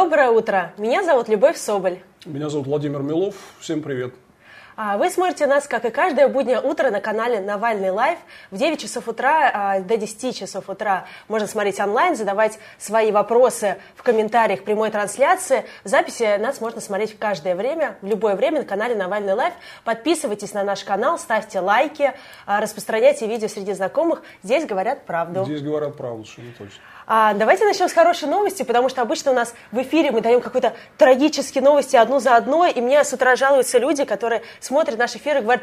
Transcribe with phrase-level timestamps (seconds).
[0.00, 0.72] Доброе утро.
[0.78, 1.98] Меня зовут Любовь Соболь.
[2.24, 3.34] Меня зовут Владимир Милов.
[3.58, 4.14] Всем привет.
[4.76, 8.16] А, вы смотрите нас, как и каждое буднее утро, на канале Навальный Live.
[8.52, 13.78] В 9 часов утра а, до 10 часов утра можно смотреть онлайн, задавать свои вопросы
[13.96, 15.64] в комментариях прямой трансляции.
[15.82, 19.54] Записи нас можно смотреть в каждое время, в любое время на канале Навальный Live.
[19.82, 22.12] Подписывайтесь на наш канал, ставьте лайки,
[22.46, 24.22] а, распространяйте видео среди знакомых.
[24.44, 25.44] Здесь говорят правду.
[25.44, 26.80] Здесь говорят правду, что не точно.
[27.10, 30.42] А, давайте начнем с хорошей новости, потому что обычно у нас в эфире мы даем
[30.42, 35.16] какие-то трагические новости одну за одной, и мне с утра жалуются люди, которые смотрят наш
[35.16, 35.62] эфир и говорят,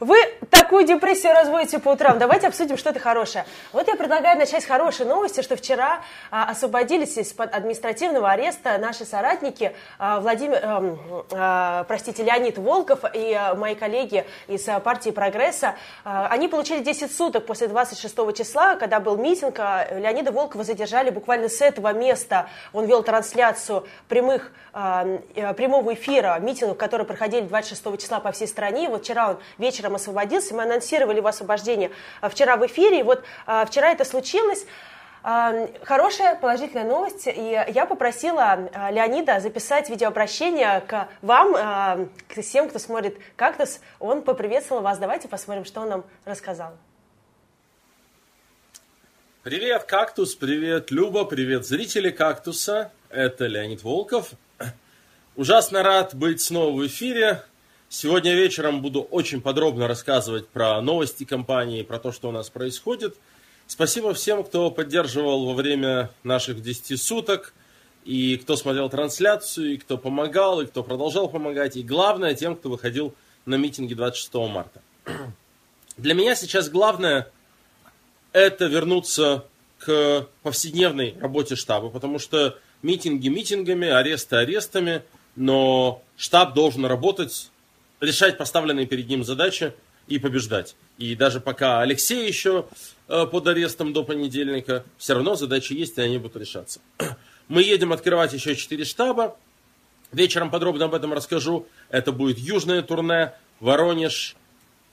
[0.00, 0.16] вы
[0.48, 2.18] такую депрессию разводите по утрам.
[2.18, 3.44] Давайте обсудим что-то хорошее.
[3.72, 6.00] Вот я предлагаю начать с хорошей новости, что вчера
[6.30, 10.96] а, освободились из-под административного ареста наши соратники а, Владимир, а,
[11.32, 15.74] а, простите, Леонид Волков и а, мои коллеги из а, партии Прогресса.
[16.04, 19.58] А, они получили 10 суток после 26 числа, когда был митинг.
[19.58, 22.48] А, Леонида Волкова задержали буквально с этого места.
[22.72, 25.04] Он вел трансляцию прямых, а,
[25.56, 28.88] прямого эфира митингов, которые проходили 26 числа по всей стране.
[28.88, 30.54] Вот вчера он вечером вечером освободился.
[30.54, 33.00] Мы анонсировали его освобождение а, вчера в эфире.
[33.00, 34.66] И вот а, вчера это случилось.
[35.22, 37.26] А, хорошая положительная новость.
[37.26, 43.80] И я попросила Леонида записать видеообращение к вам, к всем, кто смотрит «Кактус».
[43.98, 44.98] Он поприветствовал вас.
[44.98, 46.72] Давайте посмотрим, что он нам рассказал.
[49.42, 52.92] Привет, Кактус, привет, Люба, привет, зрители Кактуса.
[53.08, 54.32] Это Леонид Волков.
[55.34, 57.42] Ужасно рад быть снова в эфире.
[57.92, 63.16] Сегодня вечером буду очень подробно рассказывать про новости компании, про то, что у нас происходит.
[63.66, 67.52] Спасибо всем, кто поддерживал во время наших 10 суток,
[68.04, 72.68] и кто смотрел трансляцию, и кто помогал, и кто продолжал помогать, и главное, тем, кто
[72.68, 73.12] выходил
[73.44, 74.80] на митинги 26 марта.
[75.96, 77.28] Для меня сейчас главное
[78.30, 79.46] это вернуться
[79.80, 85.02] к повседневной работе штаба, потому что митинги митингами, аресты арестами,
[85.34, 87.50] но штаб должен работать
[88.00, 89.74] решать поставленные перед ним задачи
[90.08, 90.74] и побеждать.
[90.98, 92.66] И даже пока Алексей еще
[93.08, 96.80] э, под арестом до понедельника, все равно задачи есть, и они будут решаться.
[97.48, 99.36] Мы едем открывать еще четыре штаба.
[100.12, 101.66] Вечером подробно об этом расскажу.
[101.88, 104.34] Это будет южное турне, Воронеж,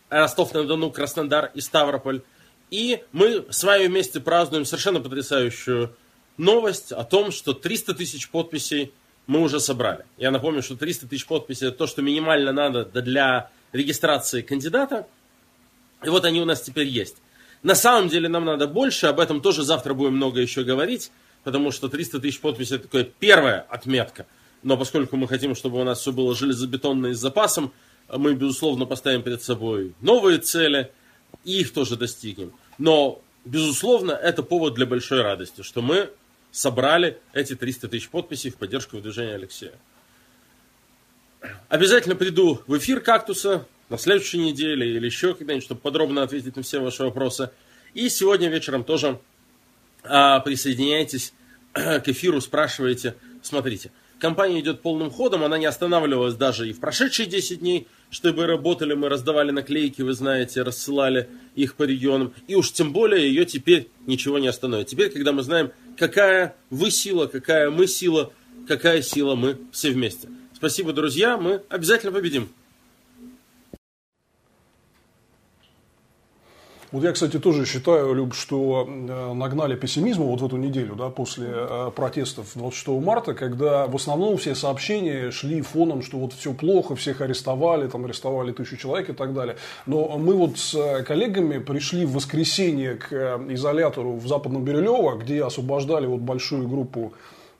[0.09, 2.21] Ростов-на-Дону, Краснодар и Ставрополь.
[2.69, 5.95] И мы с вами вместе празднуем совершенно потрясающую
[6.37, 8.91] новость о том, что 300 тысяч подписей
[9.27, 10.05] мы уже собрали.
[10.17, 15.05] Я напомню, что 300 тысяч подписей это то, что минимально надо для регистрации кандидата.
[16.03, 17.17] И вот они у нас теперь есть.
[17.63, 21.11] На самом деле нам надо больше, об этом тоже завтра будем много еще говорить,
[21.43, 24.25] потому что 300 тысяч подписей это такая первая отметка.
[24.63, 27.73] Но поскольку мы хотим, чтобы у нас все было железобетонно и с запасом,
[28.15, 30.91] мы, безусловно, поставим перед собой новые цели
[31.43, 32.53] и их тоже достигнем.
[32.77, 36.11] Но, безусловно, это повод для большой радости, что мы
[36.51, 39.73] собрали эти 300 тысяч подписей в поддержку движения Алексея.
[41.69, 46.63] Обязательно приду в эфир «Кактуса» на следующей неделе или еще когда-нибудь, чтобы подробно ответить на
[46.63, 47.51] все ваши вопросы.
[47.93, 49.19] И сегодня вечером тоже
[50.03, 51.33] а, присоединяйтесь
[51.73, 53.15] к эфиру, спрашивайте.
[53.41, 58.45] Смотрите, компания идет полным ходом, она не останавливалась даже и в прошедшие 10 дней, чтобы
[58.45, 62.33] работали, мы раздавали наклейки, вы знаете, рассылали их по регионам.
[62.47, 64.87] И уж тем более ее теперь ничего не остановит.
[64.87, 68.31] Теперь, когда мы знаем, какая вы сила, какая мы сила,
[68.67, 70.29] какая сила мы все вместе.
[70.53, 72.49] Спасибо, друзья, мы обязательно победим.
[76.91, 81.09] Вот я, кстати, тоже считаю, Люб, что э, нагнали пессимизма вот в эту неделю, да,
[81.09, 86.53] после э, протестов 26 марта, когда в основном все сообщения шли фоном, что вот все
[86.53, 89.57] плохо, всех арестовали, там арестовали тысячу человек и так далее.
[89.85, 95.43] Но мы вот с э, коллегами пришли в воскресенье к изолятору в Западном Бирюлево, где
[95.43, 97.11] освобождали вот большую группу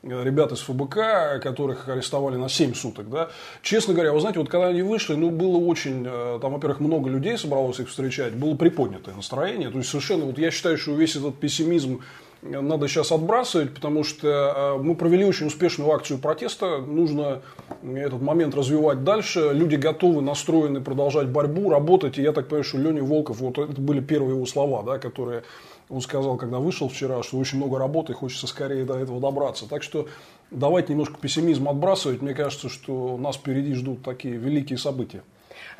[0.02, 3.28] ребят из ФБК, которых арестовали на 7 суток, да,
[3.62, 7.10] честно говоря, вы знаете, вот когда они вышли, ну, было очень, э, там, во-первых, много
[7.10, 11.16] людей собралось их встречать, было приподнятое настроение, то есть совершенно, вот я считаю, что весь
[11.16, 12.00] этот пессимизм
[12.42, 17.42] надо сейчас отбрасывать, потому что э, мы провели очень успешную акцию протеста, нужно
[17.82, 22.78] этот момент развивать дальше, люди готовы, настроены продолжать борьбу, работать, и я так понимаю, что
[22.78, 25.42] Леня Волков, вот это были первые его слова, да, которые
[25.88, 29.68] он сказал, когда вышел вчера, что очень много работы, хочется скорее до этого добраться.
[29.68, 30.08] Так что
[30.50, 32.20] давайте немножко пессимизм отбрасывать.
[32.22, 35.22] Мне кажется, что нас впереди ждут такие великие события.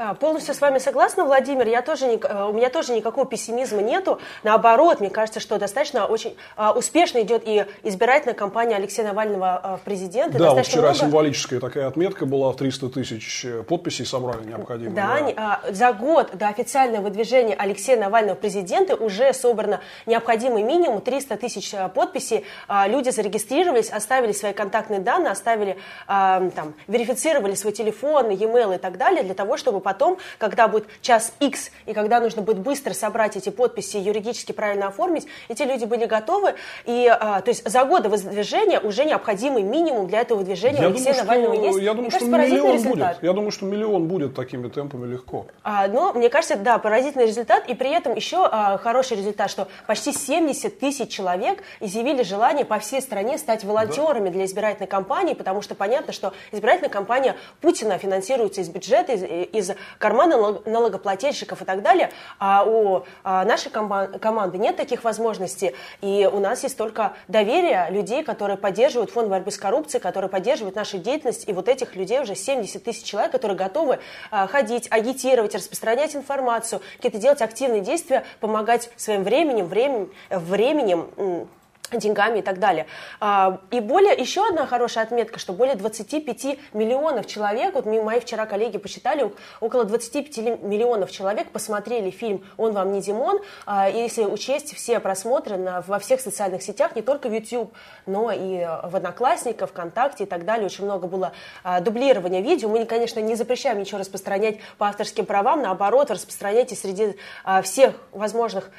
[0.01, 1.67] А, полностью с вами согласна, Владимир.
[1.67, 4.21] Я тоже не, э, у меня тоже никакого пессимизма нету.
[4.45, 9.77] Наоборот, мне кажется, что достаточно очень а, успешно идет и избирательная кампания Алексея Навального а,
[9.77, 10.39] в президенты.
[10.39, 10.99] Да, вот вчера много...
[10.99, 14.95] символическая такая отметка была в 300 тысяч э, подписей собрали необходимые.
[14.95, 15.73] Да, да.
[15.73, 21.75] за год до официального выдвижения Алексея Навального в президенты уже собрано необходимый минимум 300 тысяч
[21.75, 22.45] э, подписей.
[22.87, 29.25] Люди зарегистрировались, оставили свои контактные данные, оставили, там, верифицировали свой телефон, e-mail и так далее
[29.25, 33.49] для того, чтобы потом, когда будет час X, и когда нужно будет быстро собрать эти
[33.49, 36.57] подписи и юридически правильно оформить, эти люди были готовы.
[36.85, 41.15] И, а, то есть за годы выдвижения уже необходимый минимум для этого выдвижения я Алексея
[41.15, 41.79] думаю, Навального что, есть.
[41.81, 43.15] Я думаю, что миллион результат.
[43.15, 43.23] будет.
[43.23, 45.47] Я думаю, что миллион будет такими темпами легко.
[45.63, 47.67] А, но мне кажется, да, поразительный результат.
[47.67, 52.79] И при этом еще а, хороший результат, что почти 70 тысяч человек изъявили желание по
[52.79, 54.35] всей стране стать волонтерами да.
[54.35, 59.77] для избирательной кампании, потому что понятно, что избирательная кампания Путина финансируется из бюджета, из, из
[59.99, 66.41] кармана налогоплательщиков и так далее, а у а, нашей команды нет таких возможностей, и у
[66.41, 71.49] нас есть только доверие людей, которые поддерживают фонд борьбы с коррупцией, которые поддерживают нашу деятельность,
[71.49, 73.99] и вот этих людей уже 70 тысяч человек, которые готовы
[74.31, 81.49] а, ходить, агитировать, распространять информацию, какие-то делать активные действия, помогать своим временем, временем, временем
[81.97, 82.87] деньгами и так далее.
[83.21, 88.47] А, и более, еще одна хорошая отметка, что более 25 миллионов человек, вот мои вчера
[88.47, 94.75] коллеги посчитали, около 25 миллионов человек посмотрели фильм «Он вам не Димон», а, если учесть
[94.75, 97.73] все просмотры на, во всех социальных сетях, не только в YouTube,
[98.07, 100.67] но и в Одноклассниках, ВКонтакте и так далее.
[100.67, 101.33] Очень много было
[101.65, 102.69] а, дублирования видео.
[102.69, 107.17] Мы, конечно, не запрещаем ничего распространять по авторским правам, наоборот, распространяйте среди
[107.63, 108.71] всех возможных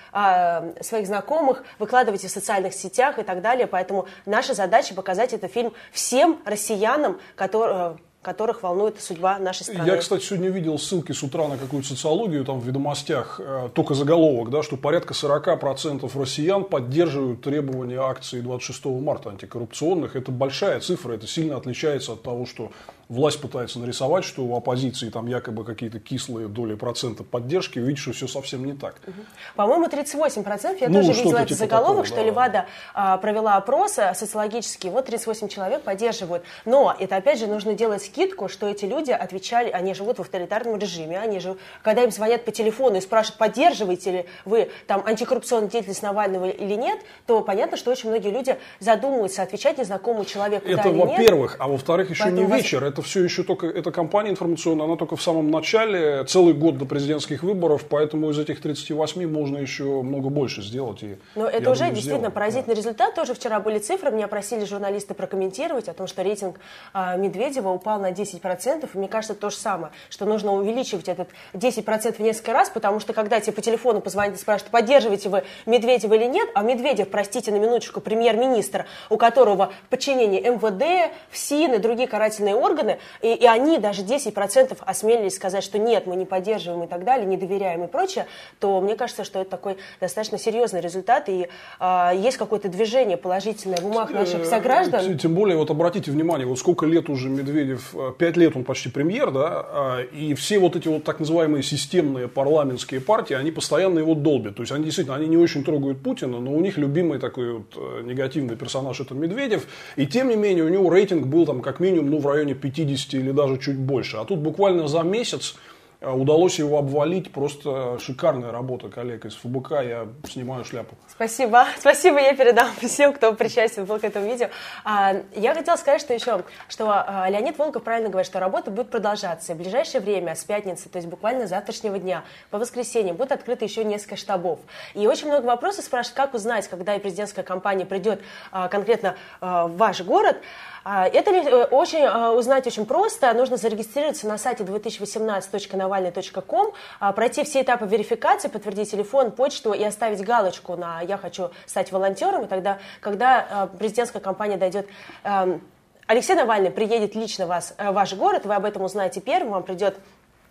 [0.82, 3.68] своих знакомых, выкладывайте в социальных сетях, сетях и так далее.
[3.68, 9.88] Поэтому наша задача показать этот фильм всем россиянам, которые которых волнует судьба нашей страны.
[9.88, 13.94] Я, кстати, сегодня видел ссылки с утра на какую-то социологию, там в ведомостях, э, только
[13.94, 20.18] заголовок, да, что порядка 40% россиян поддерживают требования акции 26 марта антикоррупционных.
[20.18, 22.74] Это большая цифра, это сильно отличается от того, что
[23.10, 28.14] власть пытается нарисовать, что у оппозиции там якобы какие-то кислые доли процента поддержки, увидишь, что
[28.14, 28.96] все совсем не так.
[29.06, 29.16] Угу.
[29.56, 30.78] По-моему, 38%.
[30.80, 32.24] Я ну, тоже видела этот типа заголовок, такого, что да.
[32.24, 36.44] Левада а, провела опросы социологические, вот 38 человек поддерживают.
[36.66, 40.78] Но это, опять же, нужно делать скидку, что эти люди отвечали, они живут в авторитарном
[40.78, 45.72] режиме, они же, когда им звонят по телефону и спрашивают, поддерживаете ли вы там антикоррупционную
[45.72, 50.84] деятельность Навального или нет, то понятно, что очень многие люди задумываются, отвечать незнакомому человеку, Это
[50.84, 54.32] да во-первых, а во-вторых, еще Поэтому не вечер, это это все еще только, эта кампания
[54.32, 59.28] информационная, она только в самом начале, целый год до президентских выборов, поэтому из этих 38
[59.28, 61.04] можно еще много больше сделать.
[61.04, 62.34] И, Но это уже думаю, действительно сделать.
[62.34, 62.82] поразительный да.
[62.82, 63.16] результат.
[63.16, 66.60] Тоже вчера были цифры, меня просили журналисты прокомментировать о том, что рейтинг
[66.94, 68.90] а, Медведева упал на 10%.
[68.94, 73.00] И мне кажется, то же самое, что нужно увеличивать этот 10% в несколько раз, потому
[73.00, 77.10] что когда тебе по телефону позвонят и спрашивают, поддерживаете вы Медведева или нет, а Медведев,
[77.10, 83.00] простите на минуточку, премьер-министр, у которого в подчинении МВД, ФСИН и другие карательные органы, органы,
[83.22, 87.26] и, и они даже 10% осмелились сказать, что нет, мы не поддерживаем и так далее,
[87.26, 88.28] не доверяем и прочее,
[88.60, 91.48] то мне кажется, что это такой достаточно серьезный результат, и
[91.80, 95.18] э, есть какое-то движение положительное в умах наших сограждан.
[95.18, 98.90] Тем более, вот обратите внимание, вот сколько лет уже Медведев, э, пять лет он почти
[98.90, 104.00] премьер, да, а, и все вот эти вот так называемые системные парламентские партии, они постоянно
[104.00, 104.56] его долбят.
[104.56, 107.76] То есть они действительно, они не очень трогают Путина, но у них любимый такой вот
[107.76, 111.80] э, негативный персонаж это Медведев, и тем не менее у него рейтинг был там как
[111.80, 114.18] минимум ну, в районе 5 50 или даже чуть больше.
[114.18, 115.56] А тут буквально за месяц
[116.00, 117.32] э, удалось его обвалить.
[117.32, 119.72] Просто шикарная работа коллег из ФБК.
[119.72, 120.96] Я снимаю шляпу.
[121.10, 121.66] Спасибо.
[121.80, 124.48] Спасибо, я передам всем, кто причастен был к этому видео.
[124.86, 128.90] А, я хотела сказать, что еще, что а, Леонид Волков правильно говорит, что работа будет
[128.90, 129.52] продолжаться.
[129.52, 133.34] И в ближайшее время, с пятницы, то есть буквально с завтрашнего дня, по воскресенье, будут
[133.34, 134.60] открыты еще несколько штабов.
[134.94, 138.22] И очень много вопросов спрашивают, как узнать, когда и президентская кампания придет
[138.52, 140.38] а, конкретно в ваш город.
[140.84, 143.34] А, это э, очень э, узнать очень просто.
[143.34, 150.22] Нужно зарегистрироваться на сайте 2018.навальный.ком, а, пройти все этапы верификации, подтвердить телефон, почту и оставить
[150.22, 152.46] галочку на «Я хочу стать волонтером».
[152.46, 154.88] И тогда, когда э, президентская кампания дойдет
[155.24, 155.62] эм,
[156.08, 159.98] Алексей Навальный приедет лично в ваш город, вы об этом узнаете первым, вам придет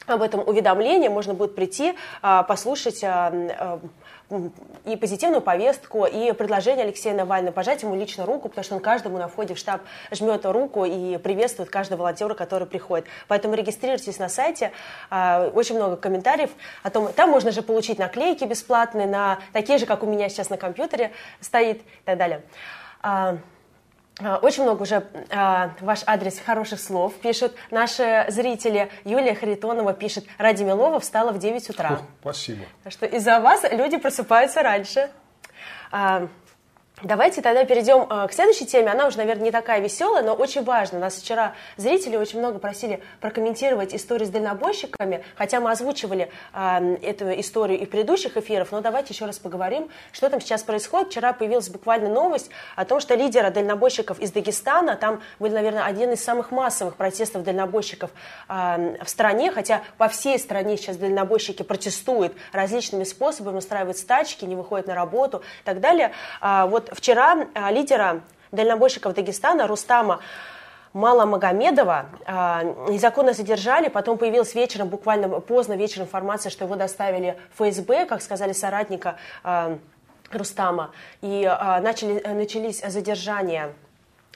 [0.08, 3.04] об этом уведомление, можно будет прийти, послушать
[4.84, 9.18] и позитивную повестку, и предложение Алексея Навального пожать ему лично руку, потому что он каждому
[9.18, 13.06] на входе в штаб жмет руку и приветствует каждого волонтера, который приходит.
[13.26, 14.72] Поэтому регистрируйтесь на сайте,
[15.08, 16.50] а, очень много комментариев
[16.82, 20.50] о том, там можно же получить наклейки бесплатные, на такие же, как у меня сейчас
[20.50, 22.42] на компьютере стоит и так далее.
[24.20, 28.90] А, очень много уже а, ваш адрес хороших слов пишут наши зрители.
[29.04, 32.00] Юлия Харитонова пишет, ради Милова встала в 9 утра.
[32.20, 32.64] Спасибо.
[32.82, 35.10] Так что из-за вас люди просыпаются раньше.
[35.92, 36.28] А,
[37.04, 38.90] Давайте тогда перейдем э, к следующей теме.
[38.90, 40.98] Она уже, наверное, не такая веселая, но очень важна.
[40.98, 47.38] Нас вчера зрители очень много просили прокомментировать историю с дальнобойщиками, хотя мы озвучивали э, эту
[47.38, 51.10] историю и в предыдущих эфирах, но давайте еще раз поговорим, что там сейчас происходит.
[51.10, 56.10] Вчера появилась буквально новость о том, что лидера дальнобойщиков из Дагестана, там были, наверное, один
[56.10, 58.10] из самых массовых протестов дальнобойщиков
[58.48, 64.56] э, в стране, хотя по всей стране сейчас дальнобойщики протестуют различными способами, устраивают стачки, не
[64.56, 66.10] выходят на работу и так далее.
[66.42, 68.20] Э, вот вчера а, лидера
[68.52, 70.20] дальнобойщиков Дагестана Рустама
[70.94, 77.62] Маламагомедова э, незаконно задержали, потом появилась вечером, буквально поздно вечером информация, что его доставили в
[77.62, 79.76] ФСБ, как сказали соратника э,
[80.32, 80.90] Рустама,
[81.20, 81.44] и
[81.82, 83.66] начали, начались задержания.
[83.66, 83.87] а,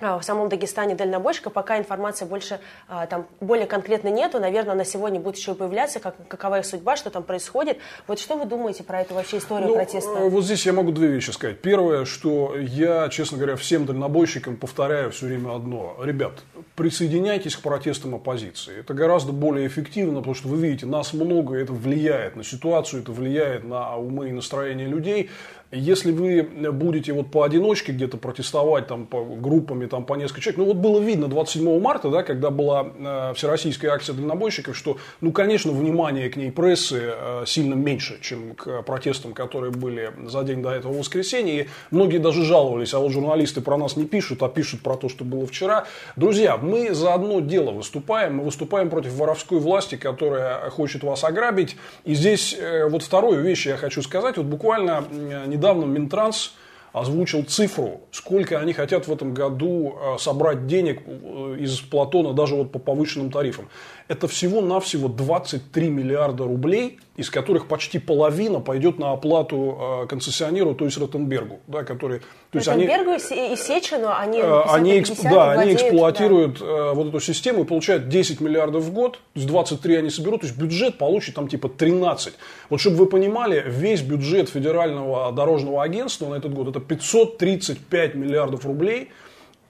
[0.03, 5.21] в самом Дагестане дальнобойщика, пока информации больше, а, там, более конкретно нету, наверное, на сегодня
[5.21, 7.79] будет еще появляться, как, какова их судьба, что там происходит.
[8.07, 10.11] Вот что вы думаете про эту вообще историю ну, протеста?
[10.11, 11.61] Э, вот здесь я могу две вещи сказать.
[11.61, 15.97] Первое, что я, честно говоря, всем дальнобойщикам повторяю все время одно.
[16.03, 16.33] Ребят,
[16.75, 18.81] присоединяйтесь к протестам оппозиции.
[18.81, 23.13] Это гораздо более эффективно, потому что вы видите, нас много, это влияет на ситуацию, это
[23.13, 25.31] влияет на умы и настроение людей.
[25.75, 30.67] Если вы будете вот поодиночке где-то протестовать там по группами, там по несколько человек, ну
[30.67, 35.73] вот было видно 27 марта, да, когда была э, всероссийская акция дальнобойщиков, что, ну, конечно,
[35.73, 40.69] внимание к ней прессы э, сильно меньше, чем к протестам, которые были за день до
[40.73, 41.63] этого воскресенья.
[41.63, 45.09] И многие даже жаловались, а вот журналисты про нас не пишут, а пишут про то,
[45.09, 45.87] что было вчера.
[46.17, 51.77] Друзья, мы за одно дело выступаем, мы выступаем против воровской власти, которая хочет вас ограбить.
[52.05, 56.55] И здесь э, вот вторую вещь я хочу сказать, вот буквально э, не недавно Минтранс
[56.93, 62.55] озвучил цифру, сколько они хотят в этом году э, собрать денег э, из Платона даже
[62.55, 63.69] вот по повышенным тарифам.
[64.09, 70.87] Это всего-навсего 23 миллиарда рублей, из которых почти половина пойдет на оплату э, концессионеру, то
[70.87, 71.61] есть Ротенбергу.
[71.67, 76.95] Да, который, то есть Ротенбергу они, и Сечину они, они, эксп, да, они эксплуатируют да.
[76.95, 80.47] вот эту систему и получают 10 миллиардов в год, то есть 23 они соберут, то
[80.47, 82.33] есть бюджет получит там типа 13.
[82.71, 88.65] Вот чтобы вы понимали, весь бюджет федерального дорожного агентства на этот год это 535 миллиардов
[88.65, 89.11] рублей.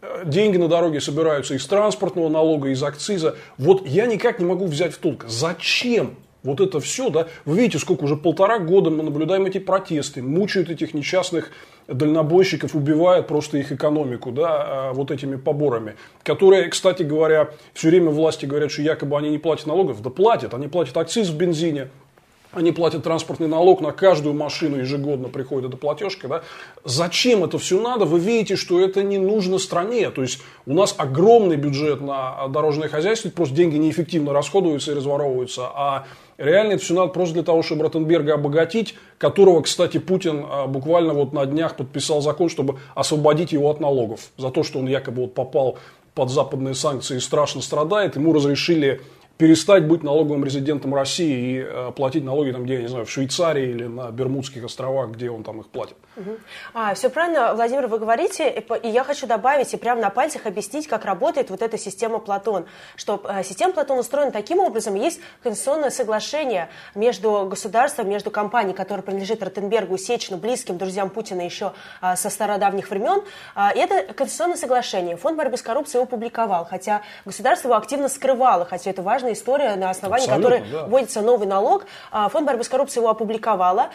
[0.00, 3.36] Э, деньги на дороге собираются из транспортного налога, из акциза.
[3.58, 7.78] Вот я никак не могу взять в толк, зачем вот это все, да, вы видите,
[7.78, 11.50] сколько уже полтора года мы наблюдаем эти протесты, мучают этих несчастных
[11.86, 15.94] дальнобойщиков, убивают просто их экономику, да, э, вот этими поборами,
[16.24, 20.54] которые, кстати говоря, все время власти говорят, что якобы они не платят налогов, да платят,
[20.54, 21.88] они платят акциз в бензине,
[22.52, 26.28] они платят транспортный налог на каждую машину ежегодно приходит эта платежка.
[26.28, 26.42] Да?
[26.84, 28.04] Зачем это все надо?
[28.04, 30.10] Вы видите, что это не нужно стране.
[30.10, 35.62] То есть у нас огромный бюджет на дорожное хозяйство, просто деньги неэффективно расходуются и разворовываются,
[35.74, 36.06] а
[36.42, 41.46] реально это просто для того, чтобы Ротенберга обогатить, которого, кстати, Путин а, буквально вот на
[41.46, 45.78] днях подписал закон, чтобы освободить его от налогов за то, что он якобы вот попал
[46.14, 48.16] под западные санкции и страшно страдает.
[48.16, 49.00] Ему разрешили
[49.38, 53.10] перестать быть налоговым резидентом России и э, платить налоги там, где, я не знаю, в
[53.10, 55.96] Швейцарии или на Бермудских островах, где он там их платит.
[56.16, 56.30] Угу.
[56.74, 60.86] А, все правильно, Владимир, вы говорите, и я хочу добавить и прямо на пальцах объяснить,
[60.86, 62.66] как работает вот эта система Платон.
[62.96, 69.02] Что э, система Платон устроена таким образом, есть конституционное соглашение между государством, между компанией, которая
[69.02, 73.22] принадлежит Ротенбергу, Сечину, близким друзьям Путина еще а, со стародавних времен.
[73.54, 75.16] А, и это конституционное соглашение.
[75.16, 79.76] Фонд борьбы с коррупцией его публиковал, хотя государство его активно скрывало, хотя это важно история,
[79.76, 80.86] на основании Абсолютно, которой да.
[80.86, 81.86] вводится новый налог.
[82.10, 83.90] А, фонд борьбы с коррупцией его опубликовала.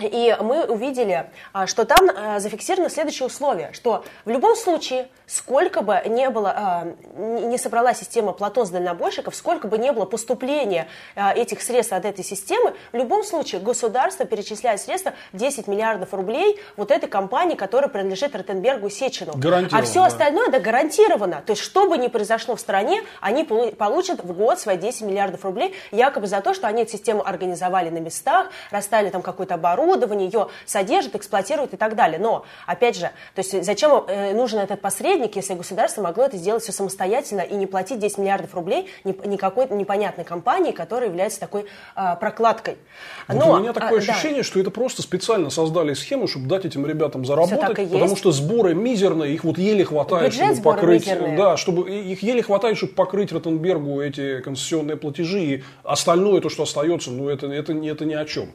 [0.00, 5.82] И мы увидели, а, что там а, зафиксировано следующее условие, что в любом случае, сколько
[5.82, 11.62] бы не было, не собрала система Платон с дальнобойщиков, сколько бы не было поступления этих
[11.62, 17.08] средств от этой системы, в любом случае государство перечисляет средства 10 миллиардов рублей вот этой
[17.08, 19.32] компании, которая принадлежит Ротенбергу и Сечину.
[19.72, 20.06] А все да.
[20.06, 21.42] остальное, да, гарантировано.
[21.46, 25.44] То есть, что бы ни произошло в стране, они получат в год свои 10 миллиардов
[25.44, 29.83] рублей, якобы за то, что они эту систему организовали на местах, расставили там какой-то оборот,
[29.84, 32.18] оборудование, ее содержат, эксплуатируют и так далее.
[32.18, 36.62] Но, опять же, то есть зачем э, нужен этот посредник, если государство могло это сделать
[36.62, 42.16] все самостоятельно и не платить 10 миллиардов рублей никакой непонятной компании, которая является такой а,
[42.16, 42.76] прокладкой.
[43.28, 44.44] Но, вот у меня такое а, ощущение, да.
[44.44, 49.34] что это просто специально создали схему, чтобы дать этим ребятам заработать, потому что сборы мизерные,
[49.34, 51.36] их вот еле хватает, Бюджет чтобы покрыть, мизерные.
[51.36, 56.62] да, чтобы их еле хватает, чтобы покрыть Ротенбергу эти концессионные платежи, и остальное то, что
[56.62, 58.50] остается, ну это это это ни о чем.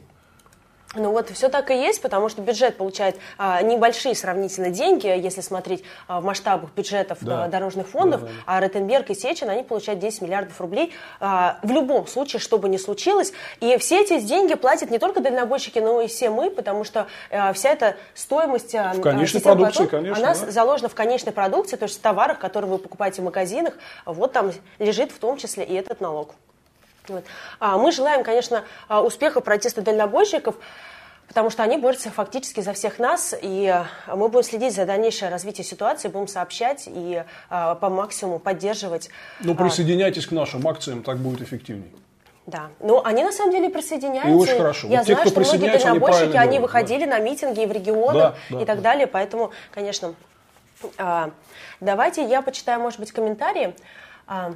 [0.96, 5.40] Ну вот все так и есть, потому что бюджет получает а, небольшие сравнительно деньги, если
[5.40, 7.44] смотреть а, в масштабах бюджетов да.
[7.44, 8.32] а, дорожных фондов, да, да.
[8.46, 12.68] а Ротенберг и Сечин, они получают 10 миллиардов рублей а, в любом случае, что бы
[12.68, 13.32] ни случилось.
[13.60, 17.52] И все эти деньги платят не только дальнобойщики, но и все мы, потому что а,
[17.52, 20.50] вся эта стоимость а, в конечной продукции, готов, конечно, она да.
[20.50, 23.74] заложена в конечной продукции, то есть в товарах, которые вы покупаете в магазинах,
[24.06, 26.34] вот там лежит в том числе и этот налог.
[27.10, 27.24] Вот.
[27.58, 30.56] А мы желаем, конечно, а, успеха протеста дальнобойщиков,
[31.28, 35.30] потому что они борются фактически за всех нас, и а, мы будем следить за дальнейшее
[35.30, 39.10] развитие ситуации, будем сообщать и а, по максимуму поддерживать.
[39.40, 41.90] Ну, присоединяйтесь к нашим акциям, так будет эффективнее.
[42.46, 44.30] Да, но они на самом деле присоединяются.
[44.30, 44.88] И очень хорошо.
[44.88, 47.10] Я вот знаю, те, кто что многие дальнобойщики, они, они выходили да.
[47.10, 48.82] на митинги в регионы да, да, и так да.
[48.82, 50.14] далее, поэтому, конечно,
[51.80, 53.74] давайте я почитаю, может быть, комментарии.
[54.26, 54.54] А,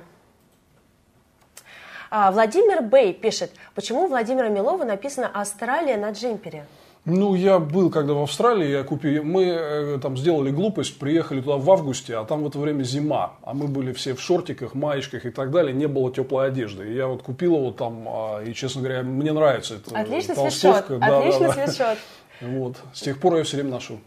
[2.32, 6.64] Владимир Бэй пишет, почему у Владимира Милова написано «Австралия» на джемпере?
[7.04, 11.58] Ну, я был когда в Австралии, я купил, мы э, там сделали глупость, приехали туда
[11.58, 15.26] в августе, а там в это время зима, а мы были все в шортиках, маечках
[15.26, 16.90] и так далее, не было теплой одежды.
[16.90, 19.98] И я вот купил его там, а, и, честно говоря, мне нравится это.
[19.98, 21.96] Отлично свитшот, да, отлично да, да.
[22.40, 23.98] Вот, с тех пор я все время ношу.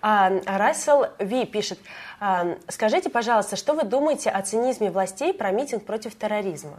[0.00, 1.80] А, Рассел Ви пишет,
[2.20, 6.78] а, скажите, пожалуйста, что вы думаете о цинизме властей про митинг против терроризма?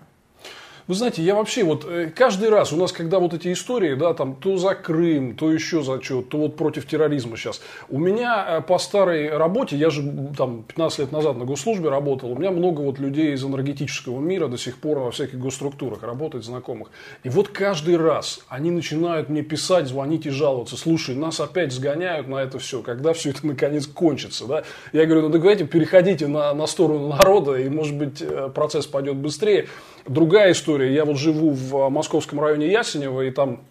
[0.87, 4.13] Вы знаете, я вообще вот э, каждый раз у нас, когда вот эти истории, да,
[4.13, 7.59] там то за Крым, то еще за что, то вот против терроризма сейчас.
[7.89, 10.01] У меня э, по старой работе, я же
[10.37, 14.47] там 15 лет назад на госслужбе работал, у меня много вот людей из энергетического мира
[14.47, 16.87] до сих пор во всяких госструктурах работает, знакомых.
[17.25, 20.77] И вот каждый раз они начинают мне писать, звонить и жаловаться.
[20.77, 24.63] Слушай, нас опять сгоняют на это все, когда все это наконец кончится, да?
[24.93, 29.17] Я говорю, ну давайте переходите на, на сторону народа, и может быть э, процесс пойдет
[29.17, 29.67] быстрее.
[30.07, 30.93] Другая история.
[30.93, 33.61] Я вот живу в московском районе Ясенева, и там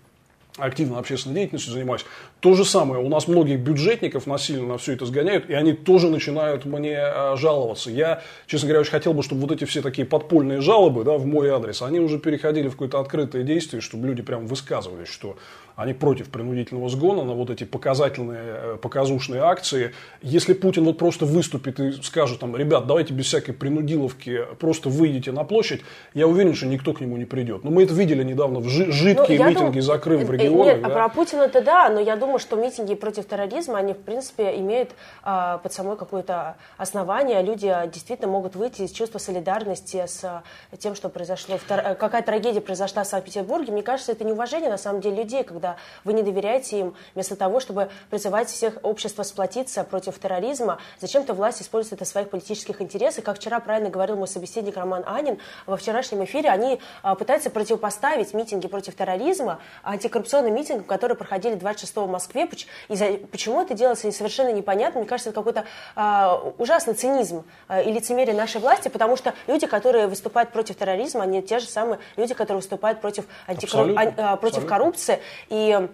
[0.56, 2.04] активно общественной деятельностью занимаюсь.
[2.40, 6.08] То же самое, у нас многих бюджетников насильно на все это сгоняют, и они тоже
[6.08, 7.90] начинают мне а, жаловаться.
[7.90, 11.26] Я, честно говоря, очень хотел бы, чтобы вот эти все такие подпольные жалобы да, в
[11.26, 15.36] мой адрес, они уже переходили в какое-то открытое действие, чтобы люди прям высказывались, что
[15.76, 19.92] они против принудительного сгона на вот эти показательные, э, показушные акции.
[20.22, 25.32] Если Путин вот просто выступит и скажет там, ребят, давайте без всякой принудиловки просто выйдете
[25.32, 25.82] на площадь,
[26.14, 27.62] я уверен, что никто к нему не придет.
[27.62, 29.82] Но мы это видели недавно в жидкие ну, митинги дум...
[29.82, 30.45] за Крым в э, регионах.
[30.48, 30.88] Нет, да?
[30.88, 34.92] про Путина это да, но я думаю, что митинги против терроризма, они в принципе имеют
[35.22, 37.42] а, под собой какое-то основание.
[37.42, 40.42] Люди а, действительно могут выйти из чувства солидарности с а,
[40.78, 41.58] тем, что произошло.
[41.66, 43.72] Какая трагедия произошла в Санкт-Петербурге.
[43.72, 47.34] Мне кажется, это неуважение на самом деле людей, когда когда вы не доверяете им, вместо
[47.34, 52.80] того, чтобы призывать всех общество сплотиться против терроризма, зачем-то власть использует это в своих политических
[52.80, 53.24] интересах.
[53.24, 58.34] Как вчера правильно говорил мой собеседник Роман Анин, во вчерашнем эфире они а, пытаются противопоставить
[58.34, 62.46] митинги против терроризма антикоррупционным митингам, которые проходили 26 в Москве.
[62.46, 65.00] Почему это делается, совершенно непонятно.
[65.00, 69.66] Мне кажется, это какой-то а, ужасный цинизм а, и лицемерие нашей власти, потому что люди,
[69.66, 73.94] которые выступают против терроризма, они те же самые люди, которые выступают против, антикорру...
[73.96, 75.20] а, против коррупции.
[75.48, 75.88] И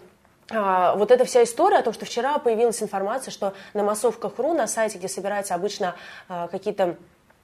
[0.51, 4.67] а, вот эта вся история о том, что вчера появилась информация, что на массовках.ру, на
[4.67, 5.95] сайте, где собираются обычно
[6.29, 6.95] а, какие-то э,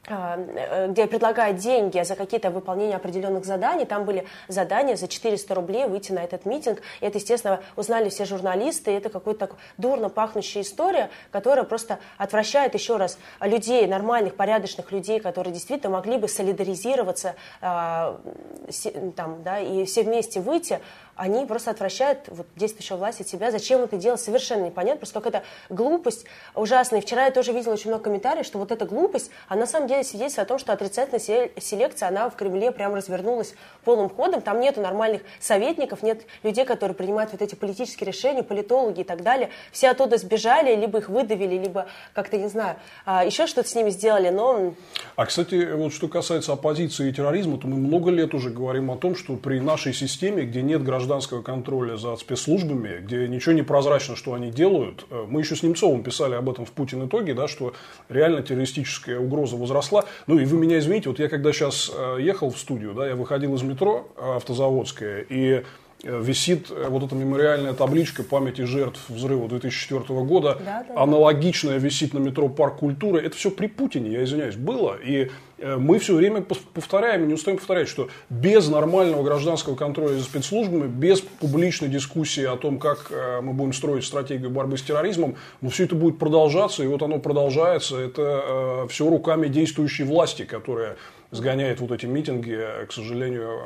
[0.08, 3.84] где предлагают деньги за какие-то выполнения определенных заданий.
[3.84, 6.80] Там были задания за 400 рублей выйти на этот митинг.
[7.00, 8.92] И это, естественно, узнали все журналисты.
[8.92, 15.20] И это какая-то дурно пахнущая история, которая просто отвращает еще раз людей, нормальных, порядочных людей,
[15.20, 20.80] которые действительно могли бы солидаризироваться там, да, и все вместе выйти
[21.18, 23.50] они просто отвращают вот, действующую власть от себя.
[23.50, 25.00] Зачем это делать, совершенно непонятно.
[25.00, 27.00] Просто какая-то глупость ужасная.
[27.00, 30.04] Вчера я тоже видела очень много комментариев, что вот эта глупость, а на самом деле
[30.04, 33.54] свидетельствует о том, что отрицательная селекция, она в Кремле прям развернулась
[33.84, 34.40] полным ходом.
[34.40, 39.24] Там нету нормальных советников, нет людей, которые принимают вот эти политические решения, политологи и так
[39.24, 39.50] далее.
[39.72, 43.90] Все оттуда сбежали, либо их выдавили, либо как-то, не знаю, а, еще что-то с ними
[43.90, 44.74] сделали, но...
[45.16, 48.96] А, кстати, вот что касается оппозиции и терроризма, то мы много лет уже говорим о
[48.96, 53.62] том, что при нашей системе, где нет граждан гражданского контроля за спецслужбами, где ничего не
[53.62, 55.06] прозрачно, что они делают.
[55.10, 57.72] Э, мы еще с Немцовым писали об этом в Путин итоге, да, что
[58.10, 60.04] реально террористическая угроза возросла.
[60.26, 63.16] Ну и вы меня извините, вот я когда сейчас э, ехал в студию, да, я
[63.16, 65.64] выходил из метро э, автозаводское, и
[66.04, 70.56] висит вот эта мемориальная табличка памяти жертв взрыва 2004 года.
[70.64, 73.20] Да, да, Аналогичная висит на метро Парк культуры.
[73.20, 74.96] Это все при Путине, я извиняюсь, было.
[74.96, 80.86] И мы все время повторяем не устаем повторять, что без нормального гражданского контроля за спецслужбами,
[80.86, 85.68] без публичной дискуссии о том, как э, мы будем строить стратегию борьбы с терроризмом, ну,
[85.68, 87.98] все это будет продолжаться, и вот оно продолжается.
[87.98, 90.96] Это э, все руками действующей власти, которая
[91.30, 93.60] сгоняет вот эти митинги, к сожалению,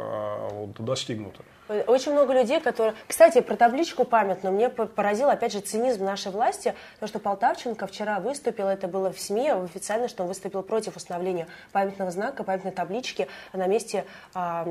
[0.72, 1.42] было-то достигнуто.
[1.86, 2.94] Очень много людей, которые...
[3.06, 8.20] Кстати, про табличку памятную мне поразил, опять же, цинизм нашей власти, то, что Полтавченко вчера
[8.20, 13.28] выступил, это было в СМИ официально, что он выступил против установления памятного знака, памятной таблички
[13.52, 14.04] на месте
[14.34, 14.66] а,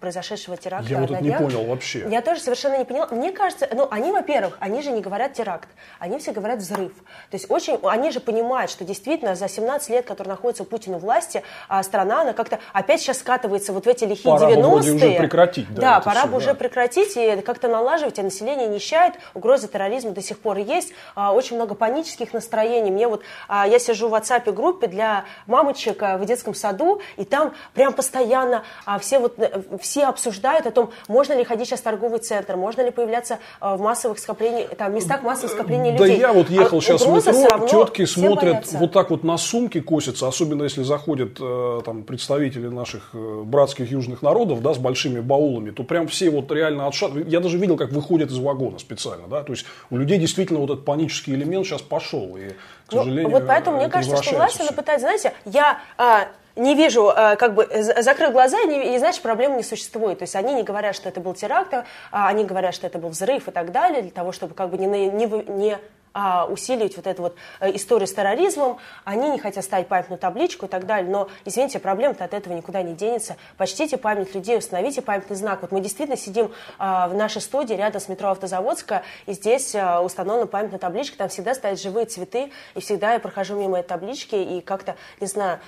[0.00, 0.88] произошедшего теракта.
[0.88, 2.06] Я вот это не понял вообще.
[2.08, 3.08] Я тоже совершенно не поняла.
[3.10, 6.92] Мне кажется, ну, они, во-первых, они же не говорят теракт, они все говорят взрыв.
[7.30, 10.98] То есть очень, они же понимают, что действительно за 17 лет, которые находится Путин у
[10.98, 14.94] власти, а страна, она как-то опять сейчас скатывается вот в эти лихие пора 90-е.
[14.94, 15.74] уже прекратить.
[15.74, 20.12] Да, да пора бы все, уже прекратить и как-то налаживать, а население нищает, угроза терроризма
[20.12, 22.90] до сих пор есть, а, очень много панических настроений.
[22.90, 27.24] Мне вот, а, я сижу в WhatsApp группе для мамочек а, в детском саду, и
[27.24, 28.64] там прям постоянно
[29.00, 32.82] все, вот, э, все обсуждают о том, можно ли ходить сейчас в торговый центр, можно
[32.82, 36.20] ли появляться в массовых скоплениях, там, местах массовых скоплений людей.
[36.20, 38.78] Да я вот ехал а сейчас в метро, тетки смотрят, боятся.
[38.78, 43.90] вот так вот на сумки косятся, особенно если заходят э, там представители наших э, братских
[43.90, 47.28] южных народов, да, с большими баулами, то прям все вот реально отшатывают.
[47.28, 50.70] Я даже видел, как выходят из вагона специально, да, то есть у людей действительно вот
[50.70, 54.36] этот панический элемент сейчас пошел, и, к ну, сожалению, ну, Вот поэтому мне кажется, что
[54.36, 55.78] власть, она пытается, знаете, я...
[55.98, 57.68] А, не вижу, а, как бы
[58.00, 60.18] закрыл глаза, и, не, и значит, проблемы не существует.
[60.18, 61.74] То есть они не говорят, что это был теракт,
[62.12, 64.78] а они говорят, что это был взрыв и так далее, для того, чтобы как бы
[64.78, 65.78] не, не, не
[66.14, 70.66] а, усиливать вот эту вот э, историю с терроризмом, они не хотят ставить памятную табличку
[70.66, 71.10] и так далее.
[71.10, 73.36] Но, извините, проблема-то от этого никуда не денется.
[73.56, 75.62] Почтите память людей, установите памятный знак.
[75.62, 80.00] Вот мы действительно сидим а, в нашей студии рядом с метро Автозаводская, и здесь а,
[80.02, 84.36] установлена памятная табличка, там всегда стоят живые цветы, и всегда я прохожу мимо этой таблички,
[84.36, 85.58] и как-то, не знаю,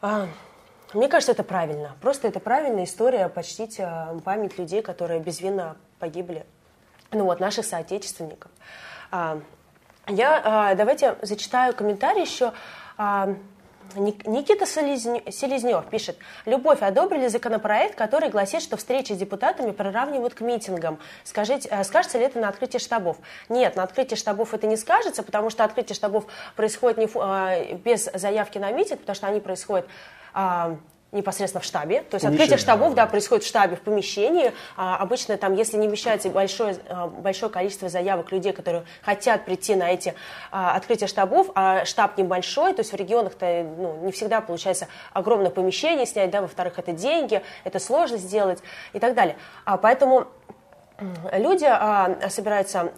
[0.00, 0.28] а,
[0.94, 1.96] мне кажется, это правильно.
[2.00, 6.44] Просто это правильная история почтить а, память людей, которые безвинно погибли.
[7.12, 8.50] Ну вот, наших соотечественников.
[9.12, 9.38] А,
[10.08, 12.52] я а, давайте зачитаю комментарий еще.
[12.96, 13.34] А,
[13.94, 20.98] Никита Селезнев пишет, «Любовь одобрили законопроект, который гласит, что встречи с депутатами приравнивают к митингам.
[21.24, 23.18] Скажите, скажется ли это на открытии штабов?»
[23.50, 26.24] Нет, на открытии штабов это не скажется, потому что открытие штабов
[26.56, 29.86] происходит не, без заявки на митинг, потому что они происходят
[31.12, 32.02] непосредственно в штабе.
[32.02, 34.52] То есть открытие штабов да, происходит в штабе, в помещении.
[34.76, 39.74] А, обычно там, если не вмещается большое, а, большое количество заявок людей, которые хотят прийти
[39.74, 40.14] на эти
[40.50, 45.50] а, открытия штабов, а штаб небольшой, то есть в регионах-то ну, не всегда получается огромное
[45.50, 48.60] помещение снять, да, во-вторых, это деньги, это сложно сделать
[48.94, 49.36] и так далее.
[49.66, 50.28] А, поэтому
[51.32, 52.92] люди а, собираются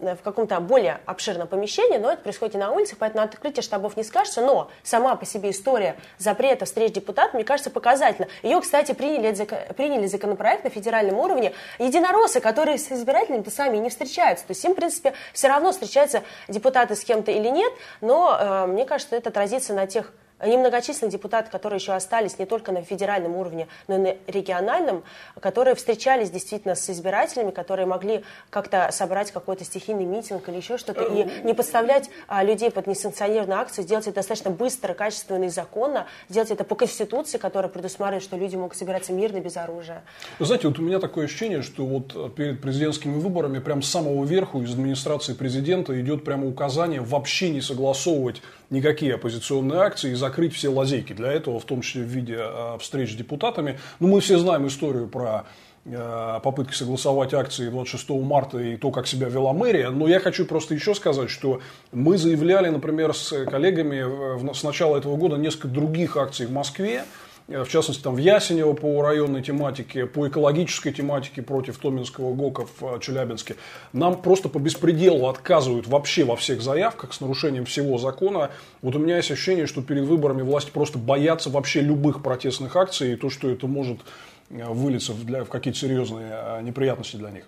[0.00, 4.04] в каком-то более обширном помещении, но это происходит и на улице, поэтому открытие штабов не
[4.04, 8.28] скажется, но сама по себе история запрета встреч депутатов, мне кажется, показательна.
[8.42, 9.34] Ее, кстати, приняли,
[9.74, 14.46] приняли законопроект на федеральном уровне единороссы, которые с избирателями-то сами не встречаются.
[14.46, 18.66] То есть им, в принципе, все равно встречаются депутаты с кем-то или нет, но э,
[18.66, 20.12] мне кажется, это отразится на тех
[20.44, 25.02] немногочисленные депутаты, которые еще остались не только на федеральном уровне, но и на региональном,
[25.40, 31.02] которые встречались действительно с избирателями, которые могли как-то собрать какой-то стихийный митинг или еще что-то,
[31.04, 36.06] и не подставлять а, людей под несанкционированную акцию, сделать это достаточно быстро, качественно и законно,
[36.28, 40.02] сделать это по Конституции, которая предусматривает, что люди могут собираться мирно, без оружия.
[40.38, 44.24] Вы знаете, вот у меня такое ощущение, что вот перед президентскими выборами прям с самого
[44.24, 50.54] верху из администрации президента идет прямо указание вообще не согласовывать никакие оппозиционные акции и закрыть
[50.54, 53.78] все лазейки для этого, в том числе в виде а, встреч с депутатами.
[54.00, 55.44] Ну, мы все знаем историю про
[55.86, 59.90] а, попытки согласовать акции 26 марта и то, как себя вела мэрия.
[59.90, 61.60] Но я хочу просто еще сказать, что
[61.92, 67.25] мы заявляли, например, с коллегами с начала этого года несколько других акций в Москве, Э,
[67.48, 72.96] в частности, там в Ясенево по районной тематике, по экологической тематике против Томинского ГОКа в
[72.96, 73.54] э, Челябинске.
[73.92, 78.50] Нам просто по беспределу отказывают вообще во всех заявках с нарушением всего закона.
[78.82, 83.12] Вот у меня есть ощущение, что перед выборами власти просто боятся вообще любых протестных акций
[83.12, 84.00] и то, что это может
[84.50, 87.44] э, вылиться в, для, в какие-то серьезные неприятности для них.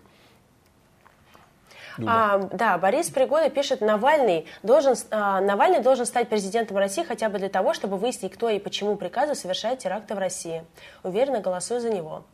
[2.06, 7.38] А, да, Борис Пригода пишет, Навальный должен, а, Навальный должен стать президентом России хотя бы
[7.38, 10.64] для того, чтобы выяснить, кто и почему приказу совершает теракты в России.
[11.02, 12.24] Уверенно голосую за него.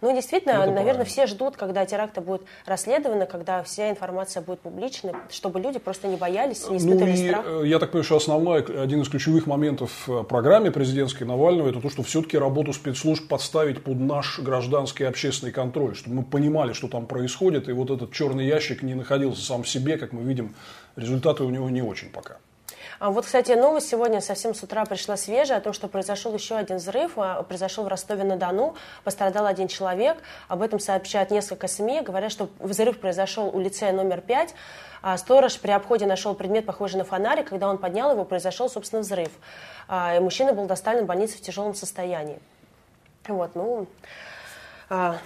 [0.00, 1.04] Ну, действительно, ну, наверное, правильно.
[1.04, 6.16] все ждут, когда теракты будут расследованы, когда вся информация будет публичной, чтобы люди просто не
[6.16, 7.44] боялись, не испытывали ну, и, страх.
[7.46, 11.80] Э, я так понимаю, что основной, один из ключевых моментов в программе президентской Навального, это
[11.80, 16.88] то, что все-таки работу спецслужб подставить под наш гражданский общественный контроль, чтобы мы понимали, что
[16.88, 20.54] там происходит, и вот этот черный ящик не находился сам в себе, как мы видим,
[20.96, 22.38] результаты у него не очень пока.
[22.98, 26.56] А вот, кстати, новость сегодня совсем с утра пришла свежая о том, что произошел еще
[26.56, 30.18] один взрыв, а, произошел в Ростове-на-Дону, пострадал один человек.
[30.48, 34.54] Об этом сообщают несколько СМИ, говорят, что взрыв произошел у лицея номер 5.
[35.02, 37.48] А сторож при обходе нашел предмет, похожий на фонарик.
[37.48, 39.30] Когда он поднял его, произошел, собственно, взрыв.
[39.90, 42.38] И мужчина был доставлен в больницу в тяжелом состоянии.
[43.26, 43.86] Вот, ну,
[44.90, 45.18] А,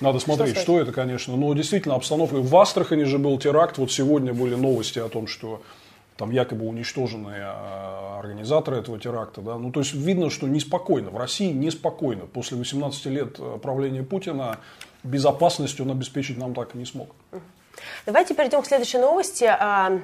[0.00, 1.36] Надо смотреть, что, что это, конечно.
[1.36, 2.36] Но действительно, обстановка.
[2.36, 3.78] В Астрахани же был теракт.
[3.78, 5.62] Вот сегодня были новости о том, что
[6.16, 9.40] там якобы уничтоженные а, организаторы этого теракта.
[9.40, 9.58] Да?
[9.58, 11.10] Ну, то есть видно, что неспокойно.
[11.10, 12.26] В России неспокойно.
[12.26, 14.58] После 18 лет правления Путина
[15.02, 17.14] безопасность он обеспечить нам так и не смог.
[18.06, 19.44] Давайте перейдем к следующей новости.
[19.44, 19.98] А,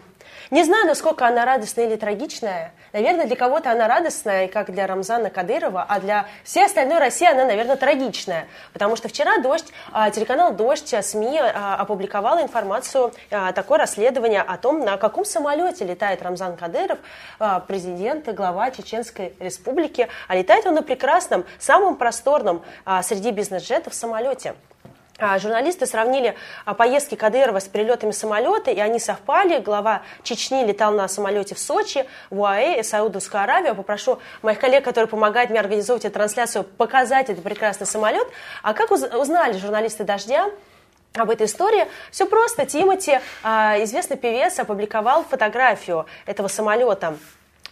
[0.51, 2.73] не знаю, насколько она радостная или трагичная.
[2.93, 7.45] Наверное, для кого-то она радостная, как для Рамзана Кадырова, а для всей остальной России она,
[7.45, 8.49] наверное, трагичная.
[8.73, 13.13] Потому что вчера «Дождь», а, телеканал «Дождь», а, СМИ опубликовала информацию,
[13.55, 16.99] такое расследование о том, на каком самолете летает Рамзан Кадыров,
[17.69, 20.09] президент и глава Чеченской Республики.
[20.27, 22.63] А летает он на прекрасном, самом просторном
[23.03, 24.55] среди бизнес-джетов самолете.
[25.21, 29.59] А, журналисты сравнили а, поездки Кадырова с перелетами самолета, и они совпали.
[29.59, 33.75] Глава Чечни летал на самолете в Сочи, в УАЭ и Саудовскую Аравию.
[33.75, 38.27] Попрошу моих коллег, которые помогают мне организовывать эту трансляцию, показать этот прекрасный самолет.
[38.63, 40.51] А как узнали журналисты «Дождя»?
[41.15, 41.89] об этой истории.
[42.13, 42.67] Все просто.
[42.67, 47.17] Тимати, а, известный певец, опубликовал фотографию этого самолета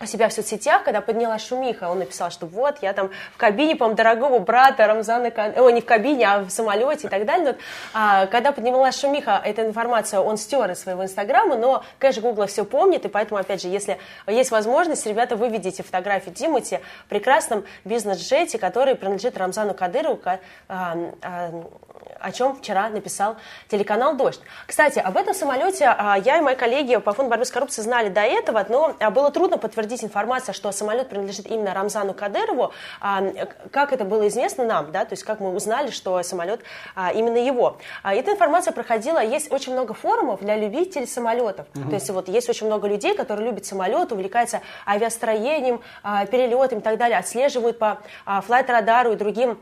[0.07, 3.89] себя в соцсетях, когда поднялась шумиха, он написал, что вот, я там в кабине, по
[3.93, 7.53] дорогого брата Рамзана, о, не в кабине, а в самолете и так далее.
[7.53, 7.59] Но,
[7.95, 12.65] а, когда поднялась шумиха, эта информация он стер из своего инстаграма, но кэш Гугла все
[12.65, 18.59] помнит, и поэтому, опять же, если есть возможность, ребята, выведите фотографию Тимати в прекрасном бизнес-джете,
[18.59, 20.39] который принадлежит Рамзану Кадырову, а,
[21.23, 21.65] а,
[22.21, 23.37] о чем вчера написал
[23.69, 24.41] телеканал «Дождь».
[24.67, 28.09] Кстати, об этом самолете а, я и мои коллеги по фонду борьбы с коррупцией знали
[28.09, 32.73] до этого, но а, было трудно подтвердить информацию, что самолет принадлежит именно Рамзану Кадырову.
[33.01, 33.23] А,
[33.71, 36.61] как это было известно нам, да, то есть как мы узнали, что самолет
[37.15, 37.79] именно его.
[38.03, 41.67] Эта информация проходила, есть очень много форумов для любителей самолетов.
[41.75, 41.89] Угу.
[41.89, 45.81] То есть вот есть очень много людей, которые любят самолет, увлекаются авиастроением,
[46.31, 49.59] перелетами и так далее, отслеживают по флайт-радару и другим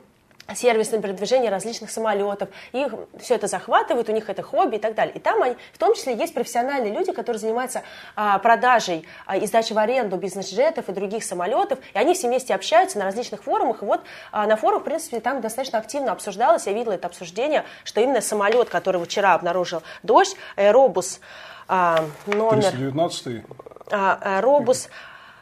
[0.54, 2.48] сервисное передвижение различных самолетов.
[2.72, 5.14] Их все это захватывают, у них это хобби и так далее.
[5.14, 7.82] И там они, в том числе есть профессиональные люди, которые занимаются
[8.14, 11.78] а, продажей а, и сдачей в аренду бизнес-джетов и других самолетов.
[11.94, 13.82] И они все вместе общаются на различных форумах.
[13.82, 17.64] И вот а, на форумах, в принципе, там достаточно активно обсуждалось, я видела это обсуждение,
[17.84, 21.20] что именно самолет, который вчера обнаружил дождь, Аэробус
[21.68, 22.70] а, номер...
[22.70, 23.44] 319
[23.90, 24.88] а, Аэробус,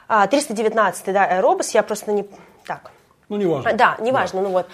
[0.08, 2.26] а, 319 да, Аэробус, я просто не...
[2.64, 2.90] Так,
[3.36, 3.72] ну, неважно.
[3.72, 4.48] Да, неважно, да.
[4.48, 4.66] ну вот.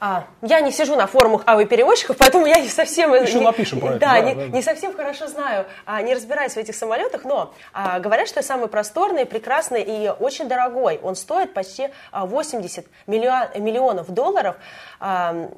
[0.00, 3.14] А, я не сижу на форумах авиаперевозчиков, поэтому я не совсем...
[3.14, 4.00] Еще не, напишем про это.
[4.00, 7.54] Да, да, не, да, не совсем хорошо знаю, а, не разбираюсь в этих самолетах, но
[7.72, 11.00] а, говорят, что самый просторный, прекрасный и очень дорогой.
[11.02, 14.56] Он стоит почти 80 миллион, миллионов долларов.
[15.00, 15.48] А,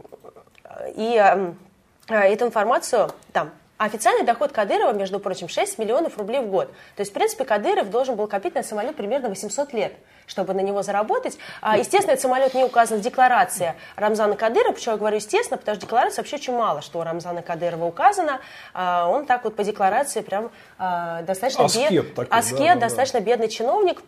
[0.94, 1.54] и а,
[2.08, 6.68] эту информацию там официальный доход Кадырова, между прочим, 6 миллионов рублей в год.
[6.94, 9.92] То есть, в принципе, Кадыров должен был копить на самолет примерно 800 лет
[10.26, 11.38] чтобы на него заработать.
[11.60, 14.72] А, естественно, этот самолет не указан в декларации Рамзана Кадырова.
[14.72, 15.58] Почему я говорю естественно?
[15.58, 18.40] Потому что декларация вообще очень мало, что у Рамзана Кадырова указано.
[18.74, 22.14] А, он так вот по декларации прям а, достаточно аскет, бед...
[22.14, 23.26] такой, аскет да, достаточно да.
[23.26, 24.02] бедный чиновник.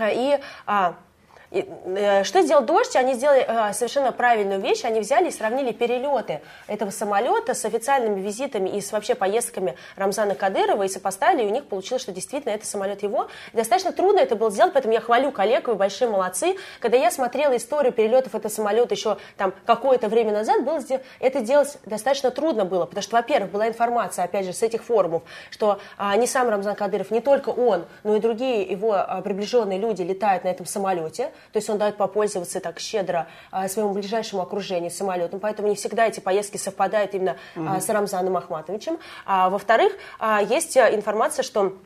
[0.00, 0.38] И
[1.50, 2.94] Э, что сделал Дождь?
[2.96, 4.84] Они сделали э, совершенно правильную вещь.
[4.84, 10.34] Они взяли и сравнили перелеты этого самолета с официальными визитами и с вообще поездками Рамзана
[10.34, 13.28] Кадырова и сопоставили, и у них получилось, что действительно это самолет его.
[13.52, 16.56] Достаточно трудно это было сделать, поэтому я хвалю коллег, вы большие молодцы.
[16.80, 20.80] Когда я смотрела историю перелетов этого самолета еще там какое-то время назад, было,
[21.20, 25.22] это делать достаточно трудно было, потому что, во-первых, была информация, опять же, с этих форумов,
[25.50, 29.78] что а, не сам Рамзан Кадыров, не только он, но и другие его а, приближенные
[29.78, 31.30] люди летают на этом самолете.
[31.52, 36.06] То есть он дает попользоваться так щедро а, своему ближайшему окружению самолетом, поэтому не всегда
[36.06, 37.80] эти поездки совпадают именно угу.
[37.80, 38.98] с Рамзаном Ахматовичем.
[39.26, 41.76] А, во-вторых, а, есть информация, что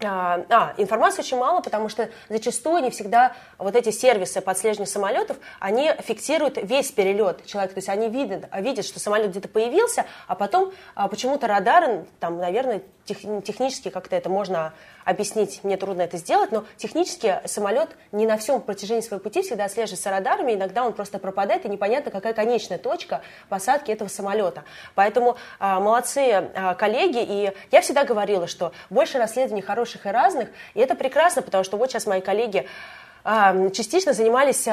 [0.00, 4.86] а, а, информации очень мало, потому что зачастую не всегда вот эти сервисы по отслеживанию
[4.86, 10.06] самолетов, они фиксируют весь перелет человека, то есть они видят, видят что самолет где-то появился,
[10.28, 14.72] а потом а, почему-то радары, там, наверное, тех, технически как-то это можно
[15.08, 19.64] объяснить, мне трудно это сделать, но технически самолет не на всем протяжении своего пути всегда
[19.64, 24.64] отслеживается радарами, иногда он просто пропадает, и непонятно, какая конечная точка посадки этого самолета.
[24.94, 30.50] Поэтому а, молодцы а, коллеги, и я всегда говорила, что больше расследований хороших и разных,
[30.74, 32.66] и это прекрасно, потому что вот сейчас мои коллеги
[33.24, 34.68] а, частично занимались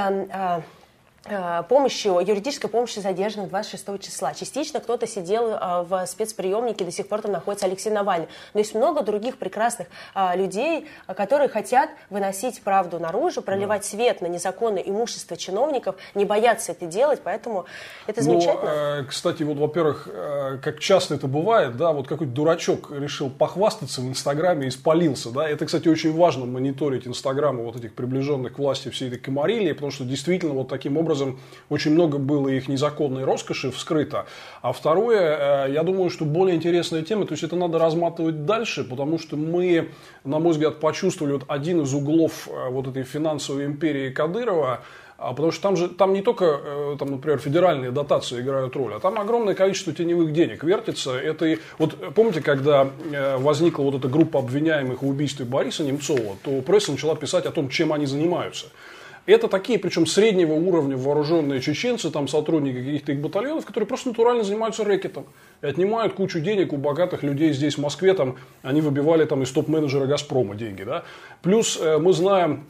[1.28, 4.36] Э, помощью, юридической помощи задержанных 26 числа.
[4.36, 8.28] Частично кто-то сидел э, в спецприемнике, до сих пор там находится Алексей Навальный.
[8.54, 13.88] Но есть много других прекрасных э, людей, которые хотят выносить правду наружу, проливать да.
[13.88, 17.66] свет на незаконное имущество чиновников, не боятся это делать, поэтому
[18.06, 19.02] это ну, замечательно.
[19.02, 20.08] Ну, кстати, вот, во-первых,
[20.62, 25.50] как часто это бывает, да, вот какой-то дурачок решил похвастаться в Инстаграме и спалился, да,
[25.50, 29.92] это, кстати, очень важно мониторить Инстаграмы вот этих приближенных к власти всей этой комарилии, потому
[29.92, 34.26] что действительно вот таким образом образом очень много было их незаконной роскоши вскрыто.
[34.62, 39.18] А второе, я думаю, что более интересная тема, то есть это надо разматывать дальше, потому
[39.18, 39.90] что мы,
[40.24, 44.82] на мой взгляд, почувствовали вот один из углов вот этой финансовой империи Кадырова–
[45.18, 48.94] а потому что там же там не только, э, там, например, федеральные дотации играют роль,
[48.94, 51.18] а там огромное количество теневых денег вертится.
[51.18, 56.36] Это и, вот помните, когда э, возникла вот эта группа обвиняемых в убийстве Бориса Немцова,
[56.44, 58.68] то пресса начала писать о том, чем они занимаются.
[59.26, 64.44] Это такие, причем среднего уровня вооруженные чеченцы, там сотрудники каких-то их батальонов, которые просто натурально
[64.44, 65.26] занимаются рэкетом.
[65.62, 68.14] И отнимают кучу денег у богатых людей здесь, в Москве.
[68.14, 70.84] Там, они выбивали там, из топ-менеджера «Газпрома» деньги.
[70.84, 71.06] Да?
[71.42, 72.68] Плюс э, мы знаем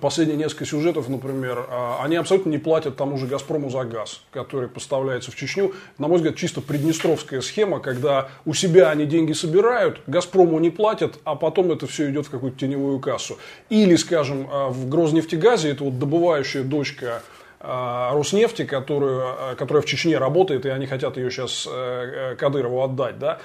[0.00, 4.68] последние несколько сюжетов, например, а, они абсолютно не платят тому же «Газпрому» за газ, который
[4.68, 5.72] поставляется в Чечню.
[5.98, 11.18] На мой взгляд, чисто приднестровская схема, когда у себя они деньги собирают, «Газпрому» не платят,
[11.24, 13.38] а потом это все идет в какую-то теневую кассу.
[13.68, 17.22] Или, скажем, а, в Грознефтегазе, это вот добывающая дочка
[17.58, 22.82] а, Роснефти, которую, которая в Чечне работает, и они хотят ее сейчас э, э, Кадырову
[22.82, 23.38] отдать, да,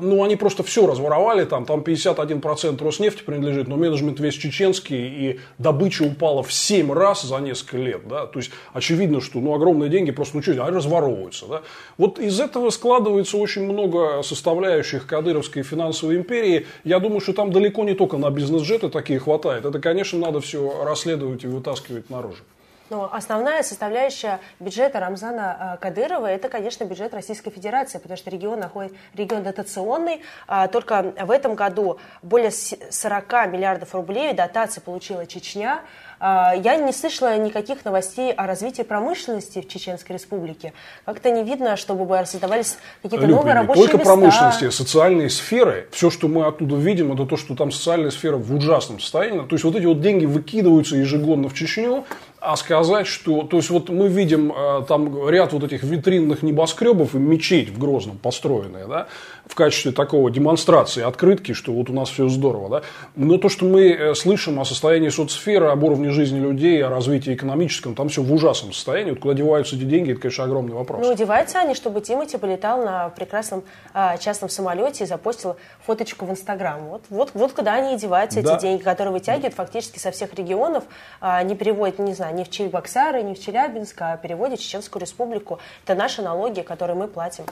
[0.00, 5.40] ну, они просто все разворовали, там, там 51% Роснефти принадлежит, но менеджмент весь чеченский, и
[5.58, 9.88] добыча упала в 7 раз за несколько лет, да, то есть очевидно, что, ну, огромные
[9.88, 11.62] деньги просто, ну, что, они разворовываются, да.
[11.98, 17.84] Вот из этого складывается очень много составляющих кадыровской финансовой империи, я думаю, что там далеко
[17.84, 22.42] не только на бизнес-джеты такие хватает, это, конечно, надо все расследовать и вытаскивать наружу.
[22.90, 28.58] Но основная составляющая бюджета Рамзана э, Кадырова– это, конечно, бюджет Российской Федерации, потому что регион
[28.58, 30.22] находит регион дотационный.
[30.48, 35.82] А только в этом году более 40 миллиардов рублей дотации получила Чечня.
[36.20, 40.74] А, я не слышала никаких новостей о развитии промышленности в Чеченской Республике.
[41.06, 44.12] Как-то не видно, чтобы создавались какие-то Люб, новые рабочие только места.
[44.12, 45.88] промышленности, социальные сферы.
[45.92, 49.40] Все, что мы оттуда видим, это то, что там социальная сфера в ужасном состоянии.
[49.46, 52.04] То есть вот эти вот деньги выкидываются ежегодно в Чечню,
[52.40, 53.42] а сказать, что...
[53.42, 57.78] То есть, вот мы видим э, там ряд вот этих витринных небоскребов и мечеть в
[57.78, 59.08] Грозном построенная, да,
[59.50, 62.82] в качестве такого демонстрации, открытки, что вот у нас все здорово, да.
[63.16, 67.34] Но то, что мы э, слышим о состоянии соцсферы, об уровне жизни людей, о развитии
[67.34, 69.10] экономическом, там все в ужасном состоянии.
[69.10, 71.04] Вот куда деваются эти деньги, это, конечно, огромный вопрос.
[71.04, 76.30] Ну, деваются они, чтобы Тимати полетал на прекрасном а, частном самолете и запостил фоточку в
[76.30, 76.80] Инстаграм.
[76.84, 78.54] Вот, вот, вот куда они и деваются, да.
[78.54, 80.84] эти деньги, которые вытягивают фактически со всех регионов,
[81.20, 85.00] а, не переводят, не знаю, не в Чебоксары, не в Челябинск, а переводят в Чеченскую
[85.00, 85.58] республику.
[85.84, 87.46] Это наши налоги, которые мы платим.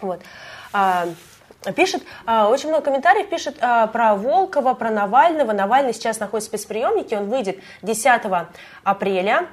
[0.00, 0.20] Вот.
[0.74, 1.06] А,
[1.76, 5.52] Пишет, а, очень много комментариев пишет а, про Волкова, про Навального.
[5.52, 8.20] Навальный сейчас находится в спецприемнике, он выйдет 10
[8.82, 9.48] апреля.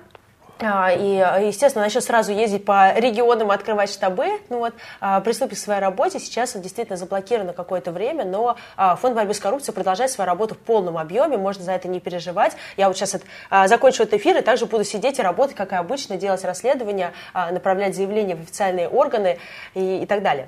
[0.63, 1.15] А, и,
[1.47, 6.19] естественно, начнет сразу ездить по регионам, открывать штабы, ну вот, а, приступит к своей работе.
[6.19, 10.27] Сейчас он действительно заблокирован на какое-то время, но а, Фонд борьбы с коррупцией продолжает свою
[10.27, 12.55] работу в полном объеме, можно за это не переживать.
[12.77, 13.17] Я вот сейчас
[13.65, 17.95] закончу этот эфир и также буду сидеть и работать, как и обычно, делать расследования, направлять
[17.95, 19.39] заявления в официальные органы
[19.73, 20.47] и, и так далее.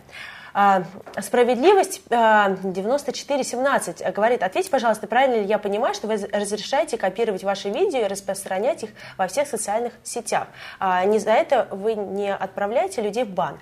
[0.53, 0.83] А,
[1.19, 7.69] справедливость 9417 а, говорит, ответьте, пожалуйста, правильно ли я понимаю, что вы разрешаете копировать ваши
[7.69, 10.47] видео и распространять их во всех социальных сетях?
[10.79, 13.57] А, не за это вы не отправляете людей в бан?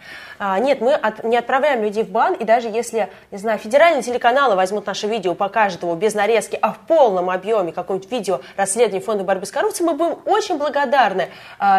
[0.60, 4.86] Нет, мы не отправляем людей в бан, и даже если, не знаю, федеральные телеканалы возьмут
[4.86, 9.46] наше видео, покажут его без нарезки, а в полном объеме какое-нибудь видео расследования Фонда борьбы
[9.46, 11.30] с коррупцией, мы будем очень благодарны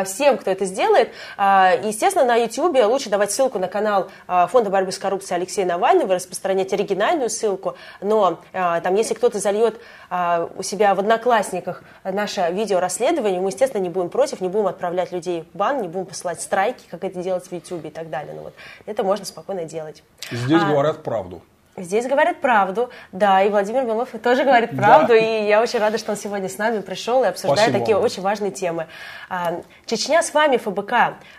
[0.05, 1.11] всем, кто это сделает.
[1.37, 6.73] Естественно, на YouTube лучше давать ссылку на канал Фонда борьбы с коррупции Алексея Навального, распространять
[6.73, 12.81] оригинальную ссылку, но э, там, если кто-то зальет э, у себя в Одноклассниках наше видео
[12.81, 16.41] расследование, мы, естественно, не будем против, не будем отправлять людей в бан, не будем посылать
[16.41, 18.33] страйки, как это делать в YouTube и так далее.
[18.35, 18.55] Ну, вот,
[18.87, 20.03] это можно спокойно делать.
[20.31, 21.43] Здесь а, говорят правду.
[21.77, 25.17] Здесь говорят правду, да, и Владимир Белов тоже говорит правду, да.
[25.17, 28.05] и я очень рада, что он сегодня с нами пришел и обсуждает Спасибо такие вам.
[28.05, 28.89] очень важные темы.
[29.31, 30.93] А, Чечня с вами, ФБК,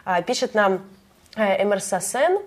[0.05, 0.81] а, пишет нам
[1.35, 2.41] э, Эмерсасен, а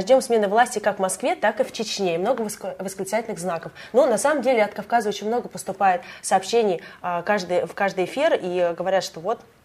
[0.00, 2.14] ждем смены власти как в Москве, так и в Чечне.
[2.14, 3.72] И много восклицательных знаков.
[3.92, 8.38] Но на самом деле от Кавказа очень много поступает сообщений а, каждый, в каждый эфир
[8.40, 9.57] и говорят, что вот а,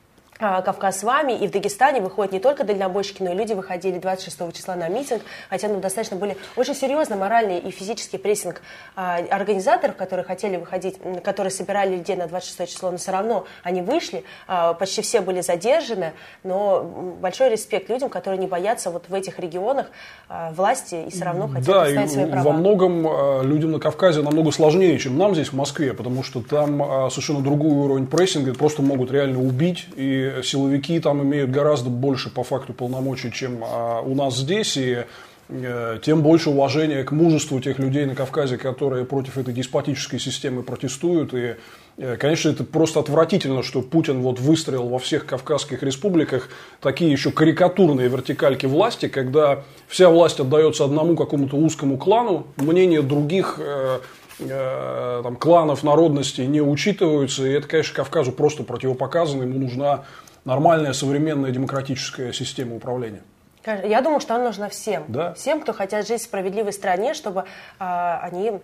[0.44, 4.54] Кавказ с вами, и в Дагестане выходят не только дальнобойщики, но и люди выходили 26
[4.54, 8.62] числа на митинг, хотя ну, достаточно были очень серьезно моральный и физический прессинг
[8.96, 13.82] а, организаторов, которые хотели выходить, которые собирали людей на 26 число, но все равно они
[13.82, 16.84] вышли, а, почти все были задержаны, но
[17.22, 19.88] большой респект людям, которые не боятся вот в этих регионах
[20.28, 22.44] а, власти и все равно хотят да, отстоять свои права.
[22.44, 26.42] во многом а, людям на Кавказе намного сложнее, чем нам здесь в Москве, потому что
[26.42, 31.90] там а, совершенно другой уровень прессинга, просто могут реально убить и силовики там имеют гораздо
[31.90, 34.78] больше по факту полномочий, чем а, у нас здесь.
[34.78, 35.04] И
[35.50, 40.64] э, тем больше уважения к мужеству тех людей на Кавказе, которые против этой деспотической системы
[40.64, 41.34] протестуют.
[41.34, 41.56] И,
[41.98, 46.50] э, конечно, это просто отвратительно, что Путин вот выстроил во всех кавказских республиках
[46.82, 53.60] такие еще карикатурные вертикальки власти, когда вся власть отдается одному какому-то узкому клану, мнение других
[53.60, 54.00] э,
[54.40, 57.46] там, кланов, народностей не учитываются.
[57.46, 59.44] И это, конечно, Кавказу просто противопоказано.
[59.44, 60.06] Ему нужна
[60.46, 63.22] нормальная современная демократическая система управления.
[63.66, 65.06] Я думаю, что она нужна всем.
[65.08, 65.34] Да.
[65.36, 67.46] Всем, кто хотят жить в справедливой стране, чтобы
[67.80, 68.60] а, они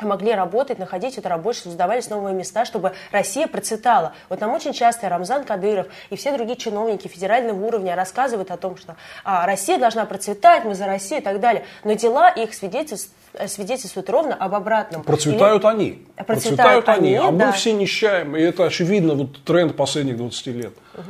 [0.00, 4.12] могли работать, находить это рабочее, создавались новые места, чтобы Россия процветала.
[4.28, 8.76] Вот нам очень часто Рамзан Кадыров и все другие чиновники федерального уровня рассказывают о том,
[8.76, 11.64] что а, Россия должна процветать, мы за Россию и так далее.
[11.84, 13.12] Но дела их свидетельствуют
[13.48, 15.02] свидетельствуют ровно об обратном.
[15.02, 15.70] Процветают Или...
[15.70, 16.06] они.
[16.14, 17.46] Процветают, Процветают они, а да.
[17.46, 18.36] мы все нищаем.
[18.36, 20.72] И это очевидно, вот тренд последних 20 лет.
[20.94, 21.02] Угу.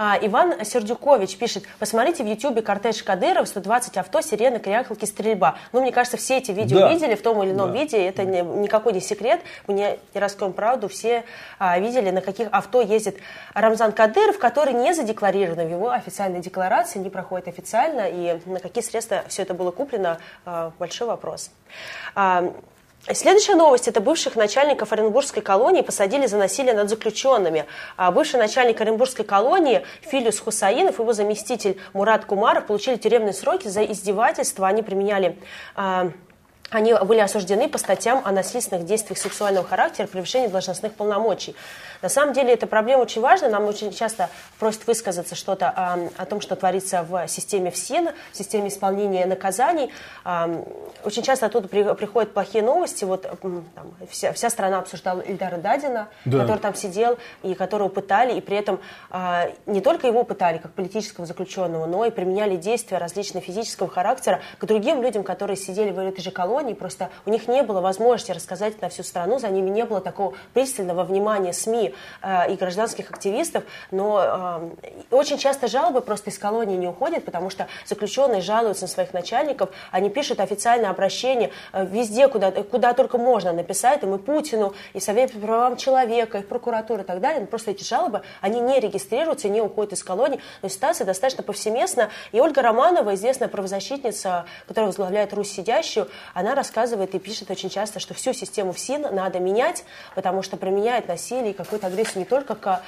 [0.00, 5.56] А, Иван Сердюкович пишет, посмотрите в Ютубе кортеж Кадыров, 120 авто, сирены, крякалки, стрельба.
[5.72, 6.92] Ну, мне кажется, все эти видео да.
[6.92, 7.80] видели в том или ином да.
[7.80, 11.24] виде, это не, никакой не секрет, мы не, не раскроем правду, все
[11.58, 13.16] а, видели, на каких авто ездит
[13.54, 18.84] Рамзан Кадыров, который не задекларирован в его официальной декларации, не проходит официально, и на какие
[18.84, 21.50] средства все это было куплено, а, большой вопрос.
[22.14, 22.52] А,
[23.14, 27.64] Следующая новость– это бывших начальников Оренбургской колонии посадили за насилие над заключенными.
[27.96, 33.68] А бывший начальник Оренбургской колонии Филюс Хусаинов и его заместитель Мурат Кумаров получили тюремные сроки
[33.68, 34.66] за издевательство.
[34.66, 35.38] Они применяли
[35.74, 36.10] а,
[36.70, 41.54] они были осуждены по статьям о насильственных действиях сексуального характера, превышении должностных полномочий.
[42.02, 43.48] На самом деле эта проблема очень важна.
[43.48, 48.36] Нам очень часто просят высказаться что-то о, о том, что творится в системе ФСИН, в
[48.36, 49.90] системе исполнения наказаний.
[51.04, 53.04] Очень часто оттуда при, приходят плохие новости.
[53.04, 56.40] Вот там, вся, вся страна обсуждала Ильдара Дадина, да.
[56.40, 58.80] который там сидел и которого пытали, и при этом
[59.10, 64.40] а, не только его пытали как политического заключенного, но и применяли действия различные физического характера
[64.58, 66.74] к другим людям, которые сидели в этой же колонии.
[66.74, 70.34] Просто у них не было возможности рассказать на всю страну, за ними не было такого
[70.52, 71.87] пристального внимания СМИ
[72.22, 74.72] э, и гражданских активистов, но
[75.10, 79.12] э, очень часто жалобы просто из колонии не уходят, потому что заключенные жалуются на своих
[79.12, 84.74] начальников, они пишут официальное обращение э, везде, куда, куда только можно написать, им и Путину,
[84.92, 88.60] и Совет по правам человека, и прокуратуру и так далее, но просто эти жалобы, они
[88.60, 94.46] не регистрируются, не уходят из колонии, но ситуация достаточно повсеместна, и Ольга Романова, известная правозащитница,
[94.66, 99.40] которая возглавляет Русь сидящую, она рассказывает и пишет очень часто, что всю систему ФСИН надо
[99.40, 99.84] менять,
[100.14, 102.82] потому что применяет насилие и какой какую-то агрессию не только к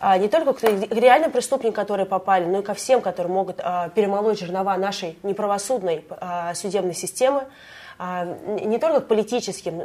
[0.00, 3.88] а, не только к реальным преступникам, которые попали, но и ко всем, которые могут а,
[3.88, 7.44] перемолоть жернова нашей неправосудной а, судебной системы,
[7.96, 9.80] не только к политическим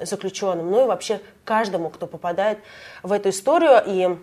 [0.00, 2.58] заключенным, но и вообще каждому, кто попадает
[3.02, 3.82] в эту историю.
[3.84, 4.16] И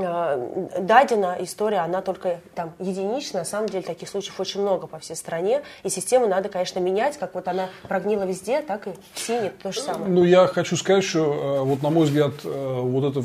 [0.00, 4.98] Э, дадена история, она только там единичная, на самом деле таких случаев очень много по
[4.98, 9.18] всей стране, и систему надо, конечно, менять, как вот она прогнила везде, так и в
[9.18, 10.10] Сине то же самое.
[10.10, 13.24] Ну, я хочу сказать, что э, вот на мой взгляд, э, вот эта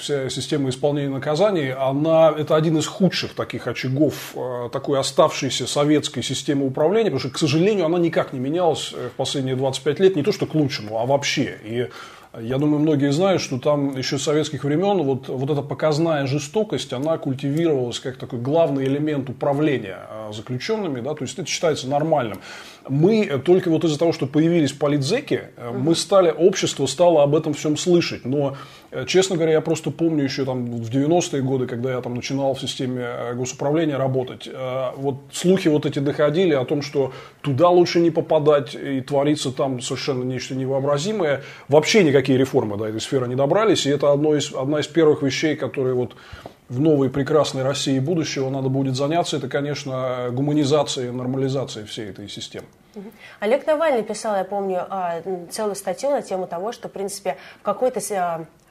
[0.00, 4.34] вся система исполнения наказаний, она, это один из худших таких очагов
[4.72, 9.56] такой оставшейся советской системы управления, потому что, к сожалению, она никак не менялась в последние
[9.56, 11.58] 25 лет, не то что к лучшему, а вообще.
[11.64, 11.88] И
[12.40, 16.92] я думаю, многие знают, что там еще с советских времен вот, вот эта показная жестокость,
[16.92, 22.40] она культивировалась как такой главный элемент управления а, заключенными, да, то есть это считается нормальным.
[22.88, 27.54] Мы только вот из-за того, что появились политзеки, э, мы стали, общество стало об этом
[27.54, 28.54] всем слышать, но Э,
[29.06, 32.60] честно говоря, я просто помню еще там в 90-е годы, когда я там начинал в
[32.60, 38.00] системе э, госуправления работать, э, вот слухи вот эти доходили о том, что туда лучше
[38.00, 41.42] не попадать и творится там совершенно нечто невообразимое.
[41.68, 45.22] Вообще никакие реформы до этой сферы не добрались, и это одно из, одна из первых
[45.22, 46.14] вещей, которые вот
[46.68, 52.28] в новой прекрасной России будущего надо будет заняться, это, конечно, гуманизация и нормализация всей этой
[52.28, 52.66] системы.
[53.40, 57.62] Олег Навальный писал, я помню, а, целую статью на тему того, что, в принципе, в
[57.62, 58.00] какой-то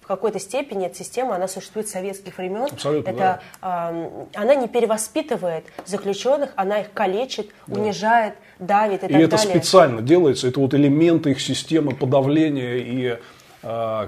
[0.08, 2.70] в какой-то степени эта система, она существует с советских времен.
[2.72, 3.92] Абсолютно, это, да.
[3.92, 7.82] э, она не перевоспитывает заключенных, она их калечит, да.
[7.82, 13.20] унижает, давит и, и так это специально делается, это вот элементы их системы подавления и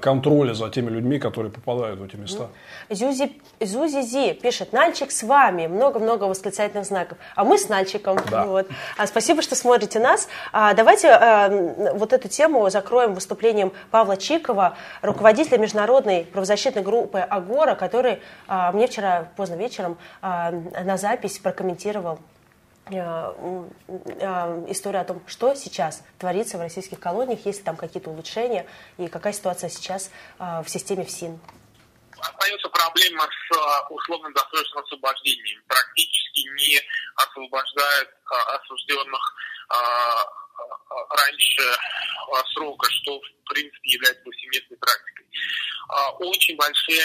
[0.02, 2.48] контроля за теми людьми, которые попадают в эти места.
[2.90, 8.18] Зюзи, Зюзи Зи пишет, Нальчик с вами, много-много восклицательных знаков, а мы с Нальчиком.
[8.30, 8.46] Да.
[8.46, 8.68] Вот.
[8.98, 10.28] А, спасибо, что смотрите нас.
[10.52, 11.50] А, давайте а,
[11.94, 18.88] вот эту тему закроем выступлением Павла Чикова, руководителя международной правозащитной группы «Агора», который а, мне
[18.88, 22.39] вчера поздно вечером а, на запись прокомментировал Э, э,
[24.70, 28.68] история о том, что сейчас творится в российских колониях, есть ли там какие-то улучшения
[28.98, 31.40] и какая ситуация сейчас э, в системе ФСИН.
[32.20, 33.58] Остается проблема с
[33.90, 35.64] условным досрочным освобождением.
[35.68, 36.78] Практически ни
[37.16, 38.10] освобождают
[38.56, 39.36] осужденных
[41.10, 41.78] раньше
[42.54, 45.28] срока, что в принципе является повсеместной практикой.
[46.20, 47.04] Очень большие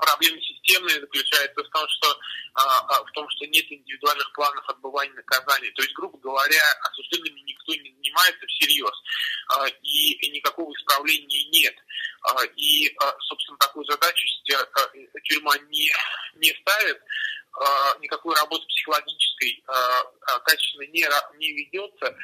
[0.00, 2.18] проблемы системные заключаются в том, что
[3.04, 5.70] в том, что нет индивидуальных планов отбывания наказания.
[5.72, 9.02] То есть, грубо говоря, осужденными никто не занимается всерьез,
[9.82, 11.74] и никакого исправления нет.
[12.56, 12.96] И,
[13.28, 14.26] собственно, такую задачу
[15.24, 15.90] тюрьма не,
[16.36, 17.00] не ставит,
[18.00, 21.06] никакой работы психологической э, э, качественно не,
[21.38, 22.16] не ведется,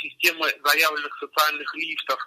[0.00, 2.18] системы заявленных социальных лифтов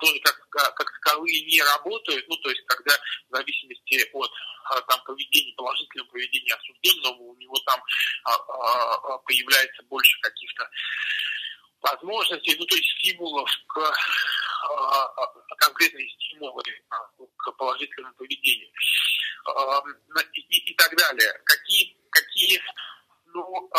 [0.00, 2.96] тоже как, как таковые не работают, ну то есть когда
[3.28, 7.80] в зависимости от там, поведения, положительного поведения осужденного, у него там
[9.24, 10.68] появляется больше каких-то
[11.82, 13.92] возможностей, ну то есть стимулов к
[15.58, 16.62] конкретные стимулы
[17.36, 18.70] к положительному поведению
[20.32, 21.32] и, и так далее.
[21.44, 22.62] Какие какие
[23.26, 23.70] ну,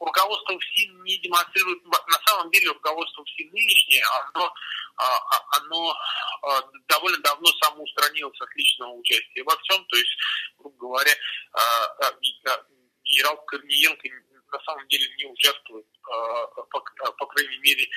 [0.00, 4.52] руководство ФСИН не демонстрирует, на самом деле руководство ФСИН нынешнее, оно,
[4.96, 5.94] а, а, оно
[6.42, 10.16] а, довольно давно самоустранилось от личного участия во всем, то есть,
[10.58, 11.12] грубо говоря,
[13.04, 14.08] генерал Корниенко
[14.52, 16.80] на самом деле не участвует, по,
[17.18, 17.88] по крайней мере,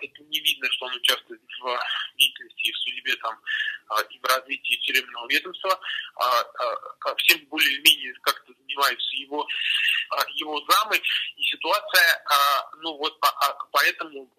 [0.00, 1.78] это не видно, что он участвует в
[2.16, 3.40] деятельности и в судьбе там,
[4.10, 5.80] и в развитии тюремного ведомства.
[7.18, 9.46] Всем более-менее как-то занимаются его,
[10.34, 10.96] его замы,
[11.36, 12.24] и ситуация,
[12.78, 13.18] ну вот
[13.72, 14.30] поэтому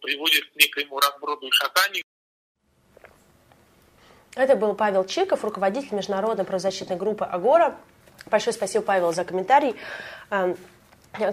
[0.00, 2.04] приводит к некоему разброду и шатанию.
[4.34, 7.80] Это был Павел Чиков, руководитель международной правозащитной группы «Агора».
[8.30, 9.74] Большое спасибо, Павел, за комментарий.
[10.30, 10.56] Эм,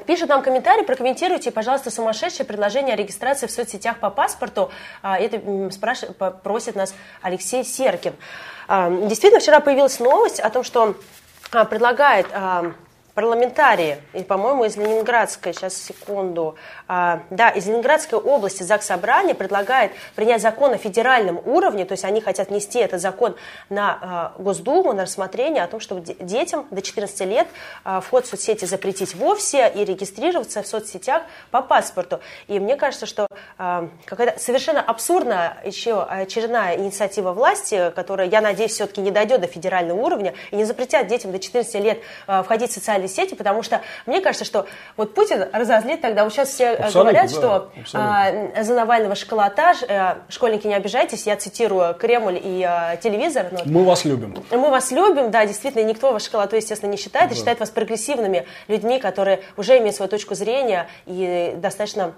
[0.06, 4.72] пишет нам комментарий, прокомментируйте, пожалуйста, сумасшедшее предложение о регистрации в соцсетях по паспорту.
[5.02, 5.42] А, это
[5.72, 8.14] спрашивает, просит нас Алексей Серкин.
[8.68, 10.96] Эм, действительно, вчера появилась новость о том, что
[11.52, 12.76] а, предлагает эм,
[13.16, 19.92] парламентарии, и, по-моему, из Ленинградской, сейчас секунду, а, да, из Ленинградской области ЗАГС Собрания предлагает
[20.16, 23.36] принять закон на федеральном уровне, то есть они хотят нести этот закон
[23.70, 27.48] на а, Госдуму, на рассмотрение о том, чтобы детям до 14 лет
[27.84, 32.20] а, вход в соцсети запретить вовсе и регистрироваться в соцсетях по паспорту.
[32.48, 33.28] И мне кажется, что
[33.58, 39.48] а, какая-то совершенно абсурдная еще очередная инициатива власти, которая, я надеюсь, все-таки не дойдет до
[39.48, 43.64] федерального уровня и не запретят детям до 14 лет а, входить в социальные сети, потому
[43.64, 44.68] что мне кажется, что
[44.98, 49.84] вот Путин разозлит тогда, вот сейчас все абсолютно, говорят, да, что а, за Навального школотаж,
[49.88, 53.48] а, школьники не обижайтесь, я цитирую Кремль и а, телевизор.
[53.52, 54.36] Ну, мы вас любим.
[54.52, 57.36] Мы вас любим, да, действительно, никто вас школотой, естественно, не считает, да.
[57.36, 62.14] и считает вас прогрессивными людьми, которые уже имеют свою точку зрения и достаточно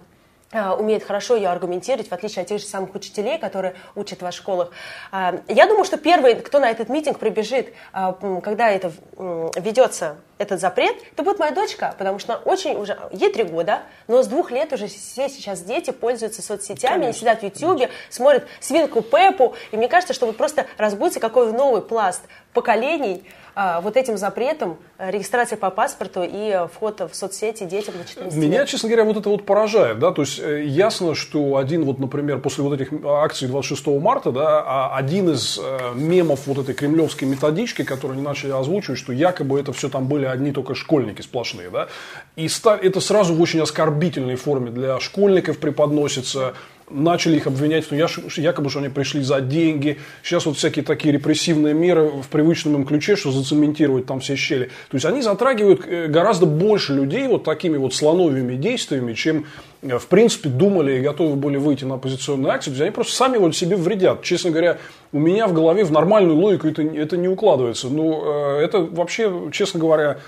[0.53, 4.32] а, умеет хорошо ее аргументировать, в отличие от тех же самых учителей, которые учат в
[4.32, 4.72] школах.
[5.12, 10.95] А, я думаю, что первый, кто на этот митинг прибежит, когда это ведется, этот запрет,
[11.11, 14.51] это будет моя дочка, потому что она очень уже, ей три года, но с двух
[14.51, 19.77] лет уже все сейчас дети пользуются соцсетями, они сидят в Ютьюбе, смотрят свинку Пепу, и
[19.77, 22.21] мне кажется, что вот просто разбудится какой новый пласт
[22.53, 23.23] поколений,
[23.59, 28.05] а, вот этим запретом э, регистрации по паспорту и э, вход в соцсети детям на
[28.05, 29.97] 14 Меня, честно говоря, вот это вот поражает.
[29.97, 30.11] Да?
[30.11, 34.63] То есть э, ясно, что один, вот, например, после вот этих акций 26 марта, да,
[34.63, 35.59] а один из
[35.95, 40.25] мемов вот этой кремлевской методички, которые они начали озвучивать, что якобы это все там были
[40.32, 41.69] одни только школьники сплошные.
[41.69, 41.88] Да?
[42.36, 46.53] И это сразу в очень оскорбительной форме для школьников преподносится
[46.89, 49.99] начали их обвинять, что якобы что они пришли за деньги.
[50.23, 54.65] Сейчас вот всякие такие репрессивные меры в привычном им ключе, что зацементировать там все щели.
[54.89, 59.45] То есть они затрагивают э, гораздо больше людей вот такими вот слоновыми действиями, чем
[59.81, 62.69] э, в принципе думали и готовы были выйти на оппозиционные акции.
[62.69, 64.23] То есть они просто сами вот себе вредят.
[64.23, 64.77] Честно говоря,
[65.11, 67.89] у меня в голове в нормальную логику это, это не укладывается.
[67.89, 70.19] Но э, это вообще, честно говоря,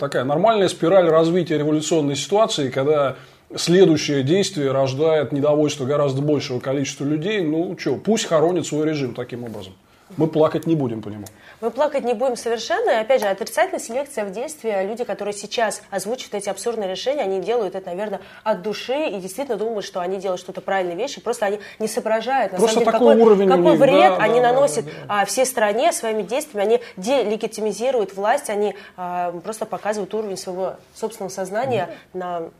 [0.00, 3.16] такая нормальная спираль развития революционной ситуации, когда
[3.56, 7.40] следующее действие рождает недовольство гораздо большего количества людей.
[7.40, 9.74] Ну, что, пусть хоронит свой режим таким образом.
[10.16, 11.26] Мы плакать не будем по нему.
[11.60, 12.90] Мы плакать не будем совершенно.
[12.90, 14.86] И опять же, отрицательная селекция в действии.
[14.86, 19.58] Люди, которые сейчас озвучивают эти абсурдные решения, они делают это, наверное, от души и действительно
[19.58, 21.20] думают, что они делают что-то правильные вещи.
[21.20, 24.40] Просто они не соображают, на Просто самом деле, какой, уровень какой них, вред да, они
[24.40, 25.24] да, наносят да, да.
[25.26, 26.66] всей стране своими действиями.
[26.66, 32.18] Они делегитимизируют власть, они а, просто показывают уровень своего собственного сознания mm-hmm.
[32.18, 32.50] на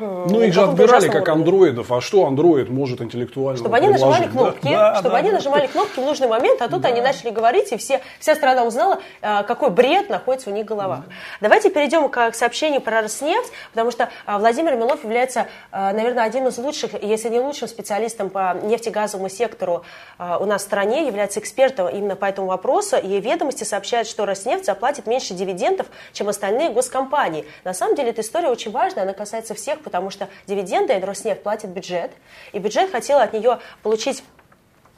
[0.00, 1.92] ну, их же отбирали как андроидов.
[1.92, 4.94] А что андроид может интеллектуально Чтобы они нажимали кнопки, да?
[4.96, 5.36] чтобы да, они да.
[5.36, 6.88] нажимали кнопки в нужный момент, а тут да.
[6.88, 10.68] они начали говорить, и все, вся страна узнала, а, какой бред находится у них в
[10.68, 11.00] головах.
[11.06, 11.12] Да.
[11.42, 16.48] Давайте перейдем к сообщению про Роснефть, потому что а, Владимир Милов является, а, наверное, одним
[16.48, 19.84] из лучших, если не лучшим специалистом по нефтегазовому сектору
[20.18, 24.64] у нас в стране, является экспертом именно по этому вопросу, и ведомости сообщают, что Роснефть
[24.64, 27.44] заплатит меньше дивидендов, чем остальные госкомпании.
[27.64, 31.70] На самом деле эта история очень важная, она касается всех, потому что дивиденды Роснефть платит
[31.70, 32.10] бюджет,
[32.52, 34.22] и бюджет хотел от нее получить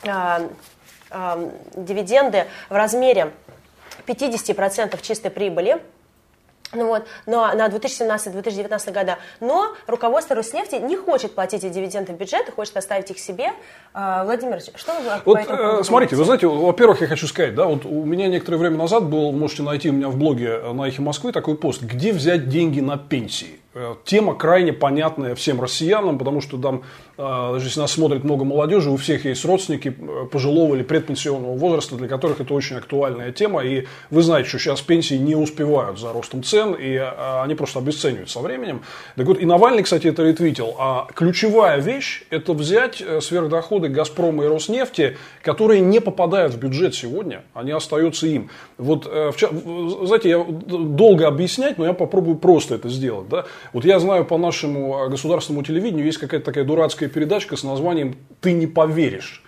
[0.02, 0.48] э,
[1.10, 3.32] э, дивиденды в размере
[4.06, 5.80] 50% чистой прибыли,
[6.72, 9.18] ну вот, но на 2017-2019 года.
[9.40, 13.50] Но руководство Роснефти не хочет платить эти дивиденды в бюджет и хочет оставить их себе.
[13.92, 17.54] А, Владимир, что вы вот, по этому э, Смотрите, вы знаете, во-первых, я хочу сказать,
[17.56, 20.86] да, вот у меня некоторое время назад был, можете найти у меня в блоге на
[20.86, 23.59] Эхе Москвы такой пост, где взять деньги на пенсии.
[23.72, 26.82] Э, тема крайне понятная всем россиянам, потому что там,
[27.16, 31.56] э, даже если нас смотрит много молодежи, у всех есть родственники э, пожилого или предпенсионного
[31.56, 33.62] возраста, для которых это очень актуальная тема.
[33.62, 38.28] И вы знаете, что сейчас пенсии не успевают за ростом цен, и они просто обесценивают
[38.28, 38.82] со временем.
[39.14, 40.74] Так вот, и Навальный, кстати, это ретвитил.
[40.76, 47.42] А ключевая вещь– это взять сверхдоходы «Газпрома» и «Роснефти», которые не попадают в бюджет сегодня,
[47.54, 48.50] они остаются им.
[48.78, 53.28] Вот, знаете, я долго объяснять, но я попробую просто это сделать.
[53.28, 53.44] Да?
[53.72, 58.52] Вот я знаю по нашему государственному телевидению есть какая-то такая дурацкая передачка с названием «Ты
[58.52, 59.42] не поверишь».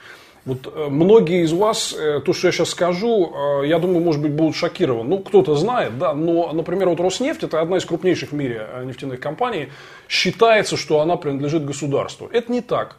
[0.44, 3.32] Вот э, многие из вас, э, то, что я сейчас скажу,
[3.62, 5.08] э, я думаю, может быть, будут шокированы.
[5.08, 9.20] Ну, кто-то знает, да, но, например, вот Роснефть, это одна из крупнейших в мире нефтяных
[9.20, 9.68] компаний,
[10.08, 12.28] считается, что она принадлежит государству.
[12.32, 12.96] Это не так.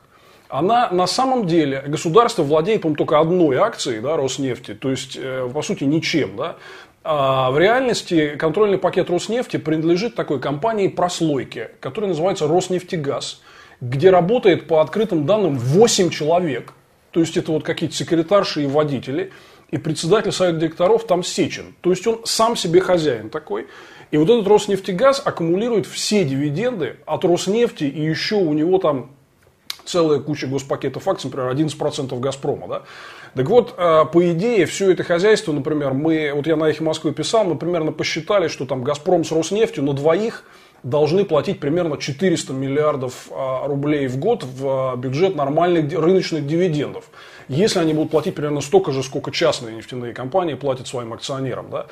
[0.47, 5.17] Она на самом деле, государство владеет, по только одной акцией, да, Роснефти, то есть,
[5.51, 6.57] по сути, ничем, да.
[7.03, 13.41] А в реальности контрольный пакет Роснефти принадлежит такой компании прослойки, которая называется Роснефтегаз,
[13.81, 16.73] где работает по открытым данным 8 человек.
[17.11, 19.31] То есть это вот какие-то секретарши и водители.
[19.71, 21.75] И председатель совета директоров там Сечин.
[21.81, 23.67] То есть он сам себе хозяин такой.
[24.11, 29.15] И вот этот Роснефтегаз аккумулирует все дивиденды от Роснефти, и еще у него там
[29.93, 32.67] целая куча госпакетов акций, например, 11% Газпрома.
[32.67, 32.81] Да?
[33.35, 37.13] Так вот, э, по идее, все это хозяйство, например, мы, вот я на Эхе Москвы
[37.13, 40.45] писал, мы примерно посчитали, что там Газпром с Роснефтью на двоих
[40.81, 47.05] должны платить примерно 400 миллиардов э, рублей в год в э, бюджет нормальных рыночных дивидендов.
[47.47, 51.69] Если они будут платить примерно столько же, сколько частные нефтяные компании платят своим акционерам.
[51.69, 51.85] Да?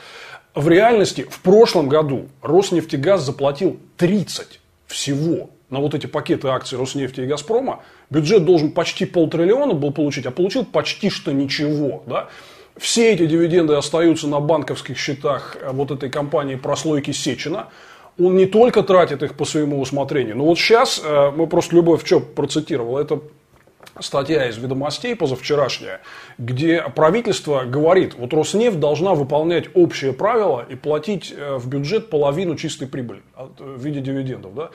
[0.56, 7.22] В реальности в прошлом году Роснефтегаз заплатил 30 всего на вот эти пакеты акций Роснефти
[7.22, 12.04] и Газпрома, бюджет должен почти полтриллиона был получить, а получил почти что ничего.
[12.06, 12.28] Да?
[12.78, 17.70] Все эти дивиденды остаются на банковских счетах э, вот этой компании прослойки Сечина.
[18.20, 22.06] Он не только тратит их по своему усмотрению, но вот сейчас, э, мы просто Любовь
[22.06, 23.22] что процитировал, это
[24.00, 26.02] статья из ведомостей позавчерашняя,
[26.38, 32.56] где правительство говорит, вот Роснефть должна выполнять общие правила и платить э, в бюджет половину
[32.56, 33.22] чистой прибыли
[33.58, 34.54] в виде дивидендов.
[34.54, 34.70] Да?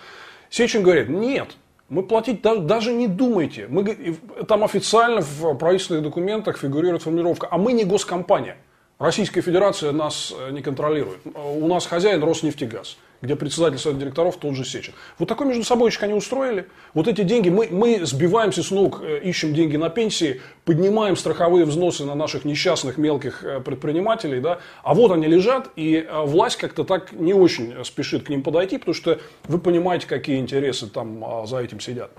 [0.51, 1.57] Сечин говорит, нет,
[1.88, 3.66] мы платить даже не думайте.
[3.68, 4.16] Мы,
[4.49, 8.57] там официально в правительственных документах фигурирует формулировка, а мы не госкомпания.
[8.99, 11.18] Российская Федерация нас э, не контролирует.
[11.34, 14.94] У нас хозяин Роснефтегаз где председатель совета директоров тот же Сечин.
[15.18, 16.66] Вот такой между собой они устроили.
[16.94, 21.64] Вот эти деньги, мы, мы сбиваемся с ног, э, ищем деньги на пенсии, поднимаем страховые
[21.64, 26.56] взносы на наших несчастных мелких э, предпринимателей, да, а вот они лежат, и э, власть
[26.56, 31.24] как-то так не очень спешит к ним подойти, потому что вы понимаете, какие интересы там
[31.24, 32.10] а, за этим сидят.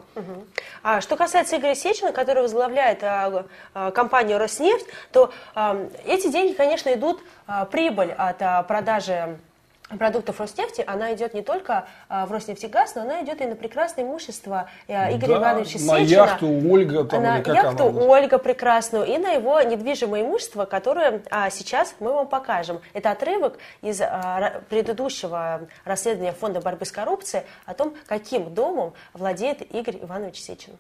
[0.84, 6.54] А что касается Игоря Сечина, который возглавляет а, а, компанию «Роснефть», то а, эти деньги,
[6.54, 9.38] конечно, идут а, прибыль от а, продажи
[9.90, 14.04] продуктов Роснефти, она идет не только а, в Роснефтегаз, но она идет и на прекрасное
[14.04, 16.04] имущество а, Игоря да, Ивановича на Сечина.
[16.04, 17.04] яхту Ольга.
[17.06, 18.02] Там, на яхту она?
[18.02, 22.82] Ольга прекрасную и на его недвижимое имущество, которое а, сейчас мы вам покажем.
[22.94, 29.62] Это отрывок из а, предыдущего расследования Фонда борьбы с коррупцией о том, каким домом владеет
[29.74, 30.74] Игорь Иванович Сечин.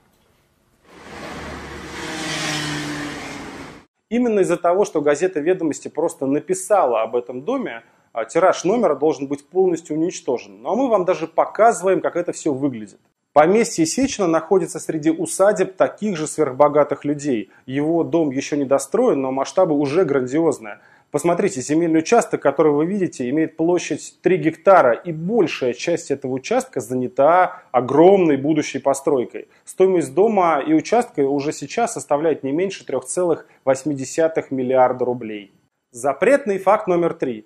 [4.10, 7.84] Именно из-за того, что газета «Ведомости» просто написала об этом доме,
[8.26, 10.62] тираж номера должен быть полностью уничтожен.
[10.62, 13.00] Ну а мы вам даже показываем, как это все выглядит.
[13.34, 17.52] Поместье Сечина находится среди усадеб таких же сверхбогатых людей.
[17.68, 20.80] Его дом еще не достроен, но масштабы уже грандиозные.
[21.12, 26.82] Посмотрите, земельный участок, который вы видите, имеет площадь 3 гектара, и большая часть этого участка
[26.82, 29.48] занята огромной будущей постройкой.
[29.64, 35.54] Стоимость дома и участка уже сейчас составляет не меньше 3,8 миллиарда рублей.
[35.92, 37.46] Запретный факт номер три.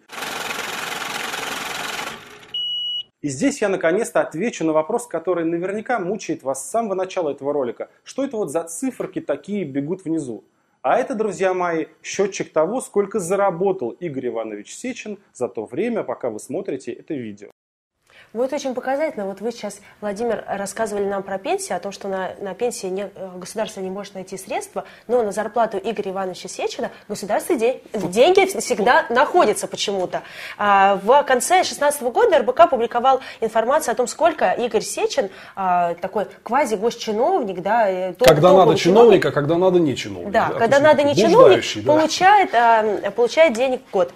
[3.21, 7.53] И здесь я наконец-то отвечу на вопрос, который наверняка мучает вас с самого начала этого
[7.53, 7.89] ролика.
[8.03, 10.43] Что это вот за циферки такие бегут внизу?
[10.81, 16.31] А это, друзья мои, счетчик того, сколько заработал Игорь Иванович Сечин за то время, пока
[16.31, 17.51] вы смотрите это видео.
[18.33, 19.25] Будет очень показательно.
[19.25, 23.09] Вот вы сейчас, Владимир, рассказывали нам про пенсию, о том, что на, на пенсии не,
[23.13, 28.45] э, государство не может найти средства, но на зарплату Игоря Ивановича Сечина государство де, деньги
[28.57, 30.21] всегда находятся почему-то.
[30.57, 36.27] А, в конце 2016 года РБК публиковал информацию о том, сколько Игорь Сечин, а, такой
[36.43, 40.31] квази-госчиновник, да, э, топ, когда надо чиновник, а когда надо не чиновник.
[40.31, 41.81] Да, да когда надо не чиновник, да.
[41.81, 44.13] получает, а, получает денег в год.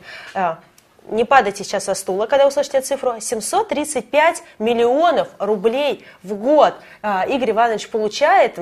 [1.09, 7.51] Не падайте сейчас со стула, когда услышите цифру, 735 миллионов рублей в год а, Игорь
[7.51, 8.59] Иванович получает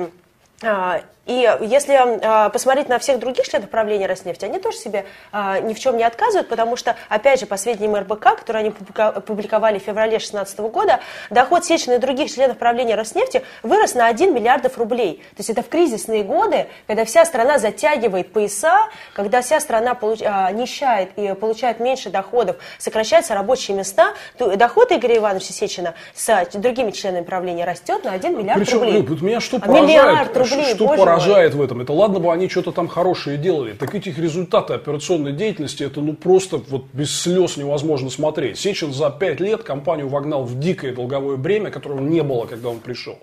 [0.62, 5.60] а, и если э, посмотреть на всех других членов правления Роснефти, они тоже себе э,
[5.62, 9.78] ни в чем не отказывают, потому что, опять же, по сведениям РБК, которые они публиковали
[9.78, 11.00] в феврале 2016 года,
[11.30, 15.22] доход Сечина и других членов правления Роснефти вырос на 1 миллиардов рублей.
[15.30, 20.20] То есть это в кризисные годы, когда вся страна затягивает пояса, когда вся страна получ,
[20.20, 26.46] э, нищает и получает меньше доходов, сокращаются рабочие места, то доход Игоря Ивановича Сечина с
[26.52, 29.00] другими членами правления растет на 1 миллиард Причем, рублей.
[29.00, 31.80] Люб, меня что а поражает, миллиард рублей, что боже поражает в этом.
[31.80, 33.72] Это ладно бы они что-то там хорошее делали.
[33.72, 38.58] Так этих результаты операционной деятельности, это ну просто вот без слез невозможно смотреть.
[38.58, 42.78] Сечин за пять лет компанию вогнал в дикое долговое бремя, которого не было, когда он
[42.78, 43.18] пришел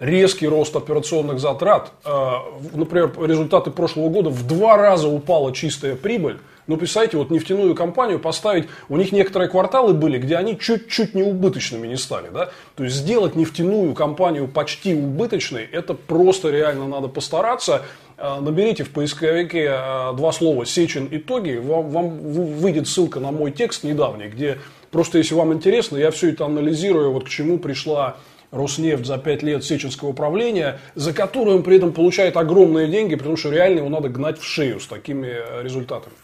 [0.00, 1.92] резкий рост операционных затрат.
[2.04, 6.38] А, например, результаты прошлого года в два раза упала чистая прибыль.
[6.68, 11.22] Ну, представляете, вот нефтяную компанию поставить, у них некоторые кварталы были, где они чуть-чуть не
[11.22, 12.50] убыточными не стали, да?
[12.76, 17.86] То есть сделать нефтяную компанию почти убыточной, это просто реально надо постараться.
[18.18, 23.50] А, наберите в поисковике а, два слова «Сечин итоги», вам, вам выйдет ссылка на мой
[23.50, 24.58] текст недавний, где
[24.90, 28.16] просто, если вам интересно, я все это анализирую, вот к чему пришла
[28.50, 33.38] Роснефть за пять лет сеченского управления, за которую он при этом получает огромные деньги, потому
[33.38, 36.14] что реально его надо гнать в шею с такими э, результатами.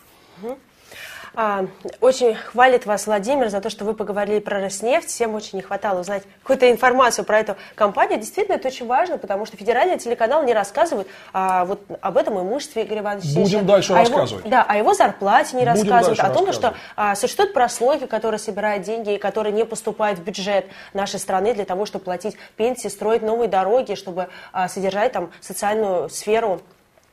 [1.37, 1.67] А,
[2.01, 5.09] очень хвалит вас Владимир за то, что вы поговорили про Роснефть.
[5.09, 8.21] Всем очень не хватало узнать какую-то информацию про эту компанию.
[8.21, 12.85] Действительно, это очень важно, потому что федеральный телеканал не рассказывает а, вот об этом имуществе
[12.85, 14.45] Игоря Ивановича Будем дальше о рассказывать.
[14.45, 18.39] Его, да, о его зарплате не Будем рассказывают, о том, что а, существует прослойка, которая
[18.39, 22.89] собирает деньги и которая не поступает в бюджет нашей страны для того, чтобы платить пенсии,
[22.89, 26.61] строить новые дороги, чтобы а, содержать там социальную сферу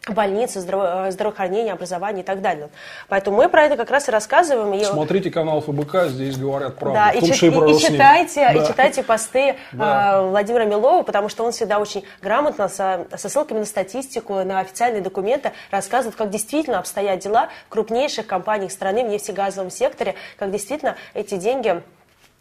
[0.08, 2.70] больницы, здраво- э, здравоохранения, образования и так далее.
[3.08, 4.74] Поэтому мы про это как раз и рассказываем.
[4.74, 4.84] И...
[4.84, 6.96] Смотрите канал ФБК, здесь говорят правду.
[6.96, 8.54] Да, и, чит- и, и, читайте, да.
[8.54, 10.18] и читайте посты да.
[10.18, 14.60] э, Владимира Милова, потому что он всегда очень грамотно со, со ссылками на статистику, на
[14.60, 20.52] официальные документы рассказывает, как действительно обстоят дела в крупнейших компаниях страны в нефтегазовом секторе, как
[20.52, 21.84] действительно эти деньги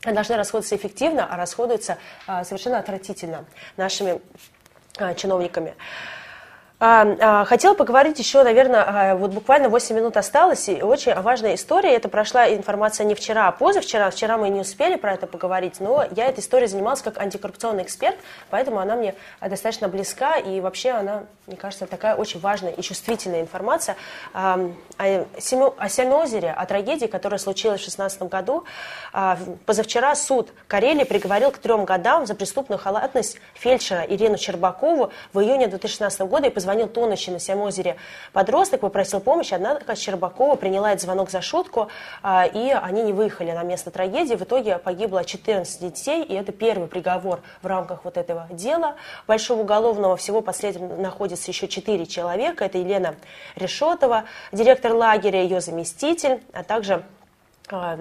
[0.03, 3.45] должны расходоваться эффективно, а расходуются э, совершенно отвратительно
[3.77, 4.19] нашими
[4.99, 5.75] э, чиновниками.
[6.83, 11.55] А, а, хотела поговорить еще, наверное, а, вот буквально 8 минут осталось, и очень важная
[11.55, 15.79] история, это прошла информация не вчера, а позавчера, вчера мы не успели про это поговорить,
[15.79, 18.17] но я этой историей занималась как антикоррупционный эксперт,
[18.49, 23.43] поэтому она мне достаточно близка, и вообще она, мне кажется, такая очень важная и чувствительная
[23.43, 23.97] информация
[24.33, 28.65] о, о Сельнозере, о трагедии, которая случилась в 2016 году.
[29.67, 35.67] Позавчера суд Карелии приговорил к трем годам за преступную халатность фельдшера Ирину Щербакову в июне
[35.67, 37.97] 2016 года и позвонил звонил тонущий на Сямозере
[38.33, 41.89] подросток, попросил помощи, однако Щербакова приняла этот звонок за шутку,
[42.23, 44.37] а, и они не выехали на место трагедии.
[44.37, 48.95] В итоге погибло 14 детей, и это первый приговор в рамках вот этого дела.
[49.27, 52.65] Большого уголовного всего последним находится еще 4 человека.
[52.65, 53.17] Это Елена
[53.57, 57.03] Решетова, директор лагеря, ее заместитель, а также
[57.69, 57.99] а,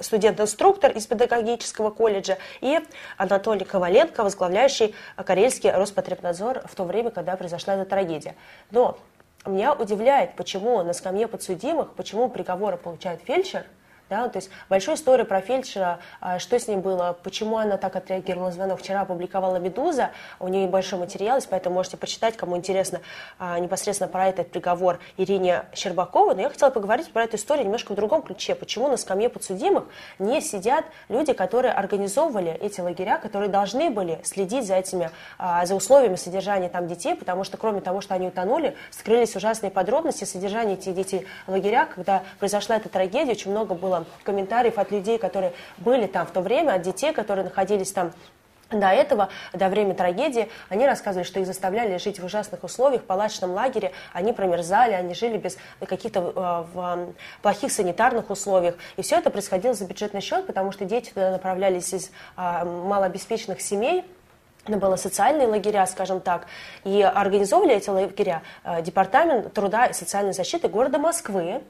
[0.00, 2.80] студент-инструктор из педагогического колледжа, и
[3.18, 8.36] Анатолий Коваленко, возглавляющий Карельский Роспотребнадзор в то время, когда произошла эта трагедия.
[8.70, 8.98] Но
[9.44, 13.66] меня удивляет, почему на скамье подсудимых, почему приговоры получает фельдшер,
[14.08, 17.96] да, то есть большая история про фельдшера, а, что с ним было, почему она так
[17.96, 18.80] отреагировала на звонок.
[18.80, 23.00] Вчера опубликовала «Медуза», у нее большой материал есть, поэтому можете почитать, кому интересно
[23.38, 26.36] а, непосредственно про этот приговор Ирине Щербаковой.
[26.36, 28.54] Но я хотела поговорить про эту историю немножко в другом ключе.
[28.54, 29.86] Почему на скамье подсудимых
[30.20, 35.74] не сидят люди, которые организовывали эти лагеря, которые должны были следить за этими, а, за
[35.74, 40.74] условиями содержания там детей, потому что кроме того, что они утонули, скрылись ужасные подробности содержания
[40.74, 41.94] этих детей в лагерях.
[41.96, 46.40] Когда произошла эта трагедия, очень много было комментариев от людей, которые были там в то
[46.40, 48.12] время, от детей, которые находились там
[48.70, 53.04] до этого, до времени трагедии, они рассказывали, что их заставляли жить в ужасных условиях, в
[53.04, 58.74] палаточном лагере, они промерзали, они жили без каких-то э, в плохих санитарных условиях.
[58.96, 63.60] И все это происходило за бюджетный счет, потому что дети туда направлялись из а, малообеспеченных
[63.60, 64.04] семей,
[64.66, 66.46] это были социальные лагеря, скажем так,
[66.82, 71.62] и организовывали эти лагеря э, Департамент труда и социальной защиты города Москвы,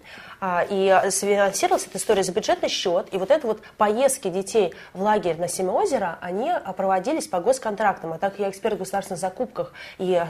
[0.43, 5.39] и финансировалась эта история за бюджетный счет, и вот это вот поездки детей в лагерь
[5.39, 9.72] на Семиозеро, они а, проводились по госконтрактам, а так как я эксперт в государственных закупках,
[9.99, 10.22] и,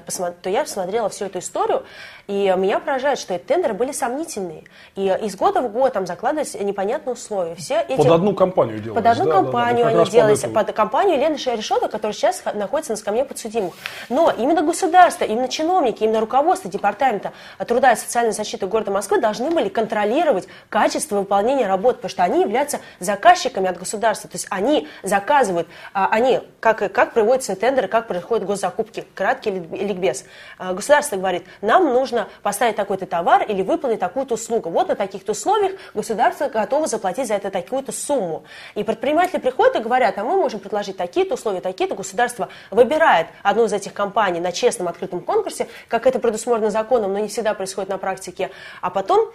[0.43, 1.85] то я посмотрела всю эту историю,
[2.29, 6.55] и меня поражает, что эти тендеры были сомнительные, и из года в год там закладывались
[6.55, 7.55] непонятные условия.
[7.57, 7.97] Все эти...
[7.97, 9.03] Под одну компанию делались.
[9.03, 12.43] Под одну да, компанию да, да, они делались, под, под компанию Лены Решета, которая сейчас
[12.55, 13.75] находится на скамье подсудимых.
[14.09, 17.33] Но именно государство, именно чиновники, именно руководство Департамента
[17.67, 22.23] труда и социальной защиты города Москвы должны были контролировать контролировать качество выполнения работ, потому что
[22.23, 27.89] они являются заказчиками от государства, то есть они заказывают, а, они, как, как проводятся тендеры,
[27.89, 30.25] как происходят госзакупки, краткий ликбез.
[30.59, 34.69] А, государство говорит, нам нужно поставить такой-то товар или выполнить такую-то услугу.
[34.69, 38.45] Вот на таких-то условиях государство готово заплатить за это такую-то сумму.
[38.75, 41.95] И предприниматели приходят и говорят, а мы можем предложить такие-то условия, такие-то.
[41.95, 47.19] Государство выбирает одну из этих компаний на честном открытом конкурсе, как это предусмотрено законом, но
[47.19, 48.51] не всегда происходит на практике.
[48.83, 49.33] А потом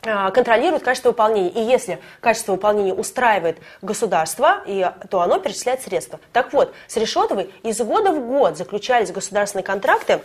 [0.00, 1.50] контролирует качество выполнения.
[1.50, 6.20] И если качество выполнения устраивает государство, и, то оно перечисляет средства.
[6.32, 10.20] Так вот, с Решетовой из года в год заключались государственные контракты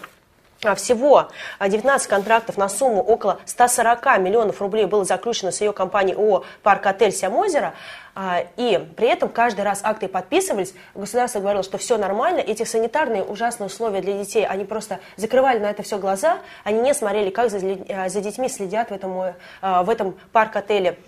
[0.75, 6.43] всего 19 контрактов на сумму около 140 миллионов рублей было заключено с ее компанией ООО
[6.63, 7.73] «Парк Отель Сямозеро».
[8.15, 13.23] А, и при этом каждый раз акты подписывались, государство говорило, что все нормально, эти санитарные
[13.23, 17.49] ужасные условия для детей, они просто закрывали на это все глаза, они не смотрели, как
[17.49, 17.57] за,
[17.89, 20.99] а, за детьми следят в этом, в этом парк-отеле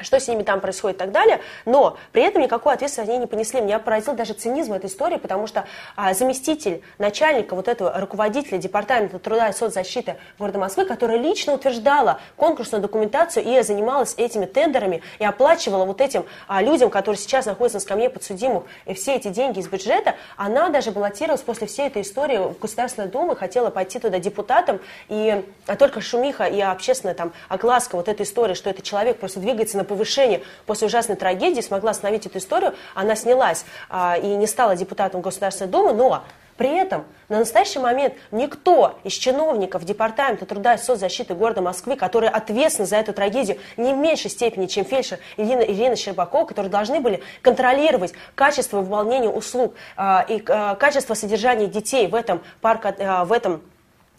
[0.00, 3.26] что с ними там происходит и так далее, но при этом никакой ответственности они не
[3.26, 3.60] понесли.
[3.60, 5.64] Меня поразил даже цинизм этой истории, потому что
[5.96, 12.20] а, заместитель начальника вот этого руководителя Департамента труда и соцзащиты города Москвы, которая лично утверждала
[12.36, 17.76] конкурсную документацию и занималась этими тендерами и оплачивала вот этим а, людям, которые сейчас находятся
[17.76, 22.02] на скамье подсудимых, и все эти деньги из бюджета, она даже баллотировалась после всей этой
[22.02, 27.32] истории в Государственной Думе, хотела пойти туда депутатом, и а только шумиха и общественная там
[27.48, 31.90] огласка вот этой истории, что этот человек просто двигается на повышение после ужасной трагедии смогла
[31.90, 36.24] остановить эту историю, она снялась а, и не стала депутатом Государственной Думы, но
[36.58, 42.30] при этом на настоящий момент никто из чиновников Департамента труда и соцзащиты города Москвы, которые
[42.30, 47.00] ответственны за эту трагедию не в меньшей степени, чем фельдшер Ирина, Ирина Щербакова, которые должны
[47.00, 53.24] были контролировать качество выполнения услуг э, и э, качество содержания детей в этом, парке, э,
[53.24, 53.62] в этом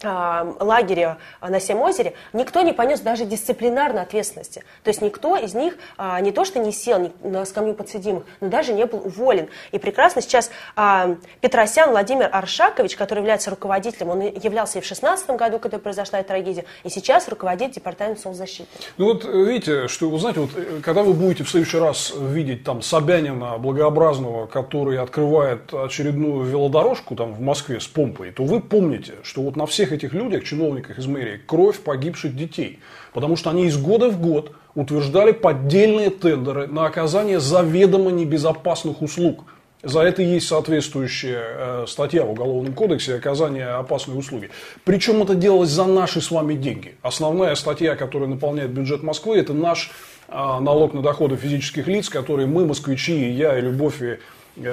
[0.02, 4.64] а, лагере на Семозере, никто не понес даже дисциплинарной ответственности.
[4.82, 8.48] То есть никто из них а, не то что не сел на скамью подсудимых, но
[8.48, 9.48] даже не был уволен.
[9.72, 15.30] И прекрасно сейчас а, Петросян Владимир Аршакович, который является руководителем, он являлся и в 2016
[15.30, 18.68] году, когда произошла эта трагедия, и сейчас руководит департаментом соцзащиты.
[18.96, 22.64] Ну вот видите, что вы знаете, вот э, когда вы будете в следующий раз видеть
[22.64, 29.14] там Собянина благообразного, который открывает очередную велодорожку там в Москве с помпой, то вы помните,
[29.22, 32.78] что вот на всех всех этих людях, чиновниках из мэрии, кровь погибших детей.
[33.12, 39.44] Потому что они из года в год утверждали поддельные тендеры на оказание заведомо небезопасных услуг.
[39.82, 44.50] За это есть соответствующая э, статья в Уголовном кодексе оказание опасной услуги.
[44.84, 46.96] Причем это делалось за наши с вами деньги.
[47.00, 49.90] Основная статья, которая наполняет бюджет Москвы, это наш
[50.28, 54.18] э, налог на доходы физических лиц, который мы, москвичи, и я, и Любовь, и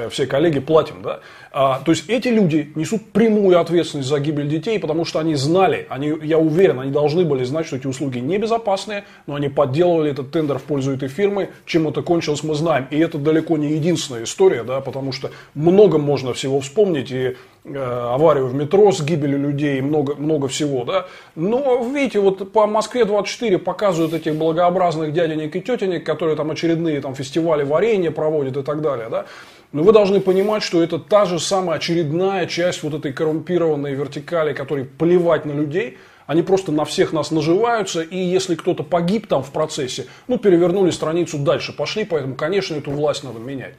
[0.10, 1.20] все коллеги платим, да.
[1.52, 5.88] А, то есть эти люди несут прямую ответственность за гибель детей, потому что они знали,
[5.90, 10.32] они, я уверен, они должны были знать, что эти услуги небезопасные, но они подделывали этот
[10.32, 12.88] тендер в пользу этой фирмы, чем это кончилось, мы знаем.
[12.92, 17.76] И это далеко не единственная история, да, потому что много можно всего вспомнить, и э,
[17.76, 21.08] аварию в метро с гибелью людей, много, много всего, да.
[21.36, 27.02] Но, видите, вот по Москве 24 показывают этих благообразных дяденек и тетенек, которые там очередные
[27.02, 29.26] там фестивали варенья проводят и так далее, да.
[29.74, 34.54] Но вы должны понимать, что это та же самая очередная часть вот этой коррумпированной вертикали,
[34.54, 35.98] которой плевать на людей.
[36.26, 40.92] Они просто на всех нас наживаются, и если кто-то погиб там в процессе, ну, перевернули
[40.92, 43.76] страницу дальше, пошли, поэтому, конечно, эту власть надо менять.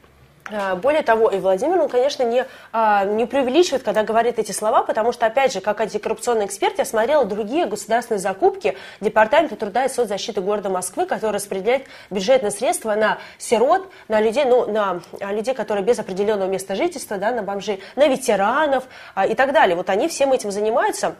[0.51, 4.83] А, более того, и Владимир, он, конечно, не, а, не преувеличивает, когда говорит эти слова,
[4.83, 9.89] потому что, опять же, как антикоррупционный эксперт, я смотрела другие государственные закупки Департамента труда и
[9.89, 15.53] соцзащиты города Москвы, который распределяет бюджетные средства на сирот, на людей, ну, на а, людей,
[15.53, 18.85] которые без определенного места жительства, да, на бомжей, на ветеранов
[19.27, 19.75] и так далее.
[19.75, 21.15] Вот они всем этим занимаются.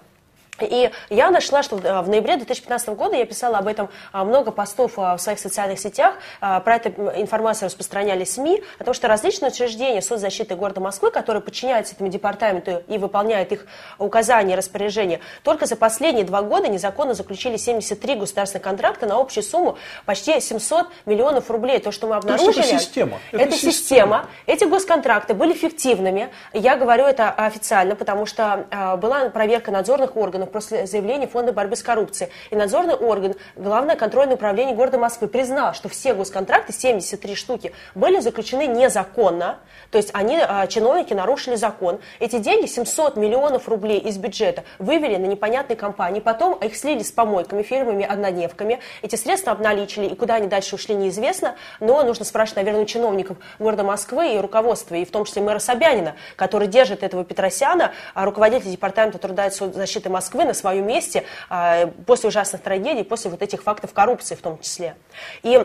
[0.65, 4.93] И я нашла, что в ноябре 2015 года я писала об этом а, много постов
[4.97, 6.15] а, в своих социальных сетях.
[6.41, 11.95] А, про эту информацию распространяли СМИ, потому что различные учреждения соцзащиты города Москвы, которые подчиняются
[11.95, 13.65] этому департаменту и выполняют их
[13.97, 19.43] указания и распоряжения, только за последние два года незаконно заключили 73 государственных контракта на общую
[19.43, 21.79] сумму почти 700 миллионов рублей.
[21.79, 22.53] То, что мы обнаружили...
[22.53, 23.19] То есть это система.
[23.31, 23.71] Это, это система.
[23.71, 24.25] система.
[24.45, 26.29] Эти госконтракты были фиктивными.
[26.53, 31.83] Я говорю это официально, потому что была проверка надзорных органов после заявления Фонда борьбы с
[31.83, 32.31] коррупцией.
[32.49, 38.19] И надзорный орган, Главное контрольное управление города Москвы признал, что все госконтракты, 73 штуки, были
[38.19, 39.59] заключены незаконно.
[39.91, 41.99] То есть они, а, чиновники, нарушили закон.
[42.19, 46.19] Эти деньги, 700 миллионов рублей из бюджета, вывели на непонятные компании.
[46.19, 48.79] Потом их слили с помойками, фирмами, однодневками.
[49.01, 51.55] Эти средства обналичили, и куда они дальше ушли, неизвестно.
[51.79, 56.15] Но нужно спрашивать, наверное, чиновников города Москвы и руководства, и в том числе мэра Собянина,
[56.35, 61.25] который держит этого Петросяна, а руководитель департамента труда и соцзащиты Москвы, Москвы на своем месте
[61.49, 64.95] а, после ужасных трагедий, после вот этих фактов коррупции в том числе.
[65.43, 65.61] И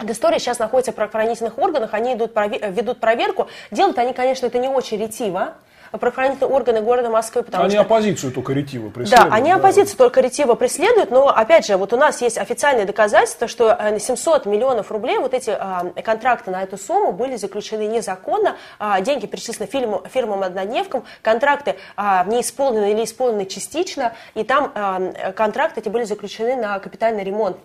[0.00, 3.48] история сейчас находится в правоохранительных органах, они идут, ведут проверку.
[3.70, 5.54] Делают они, конечно, это не очень ретиво,
[5.90, 7.42] правоохранительные органы города Москвы.
[7.42, 7.82] Потому они что...
[7.82, 9.30] оппозицию только ретиво преследуют.
[9.30, 9.56] Да, они да.
[9.56, 14.46] оппозицию только ретиво преследуют, но, опять же, вот у нас есть официальные доказательства, что 700
[14.46, 19.26] э, миллионов рублей, вот эти а, контракты на эту сумму были заключены незаконно, а, деньги
[19.26, 25.88] перечислены фирмам, фирмам-однодневкам, контракты а, не исполнены или исполнены частично, и там а, контракты эти
[25.88, 27.56] были заключены на капитальный ремонт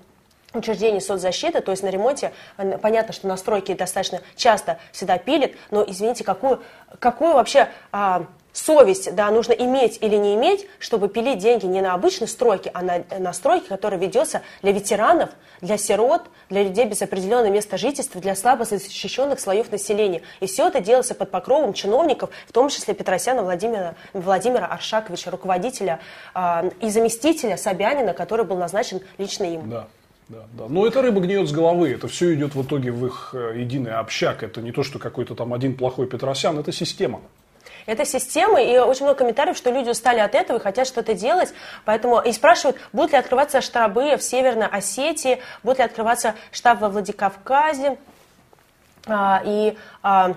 [0.60, 2.32] учреждений соцзащиты, то есть на ремонте,
[2.82, 6.62] понятно, что настройки достаточно часто всегда пилят, но, извините, какую,
[6.99, 8.26] какую вообще а,
[8.56, 12.82] совесть да, нужно иметь или не иметь, чтобы пилить деньги не на обычной стройке, а
[12.82, 15.30] на, на стройке, которая ведется для ветеранов,
[15.62, 20.22] для сирот, для людей без определенного места жительства, для слабо защищенных слоев населения.
[20.39, 25.99] И все это делается под покровом чиновников, в том числе Петросяна Владимира, Владимира Аршаковича, руководителя
[26.34, 29.70] а, и заместителя Собянина, который был назначен лично им.
[29.70, 29.88] Да.
[30.28, 30.65] Да, да.
[30.67, 31.91] Но эта рыба гниет с головы.
[31.91, 34.41] Это все идет в итоге в их э, единый общак.
[34.41, 37.21] Это не то, что какой-то там один плохой Петросян, это система.
[37.86, 41.53] Это система, и очень много комментариев, что люди устали от этого и хотят что-то делать.
[41.86, 46.89] Поэтому и спрашивают, будут ли открываться штабы в Северной Осетии, будет ли открываться штаб во
[46.89, 47.97] Владикавказе.
[49.05, 50.34] А, и а,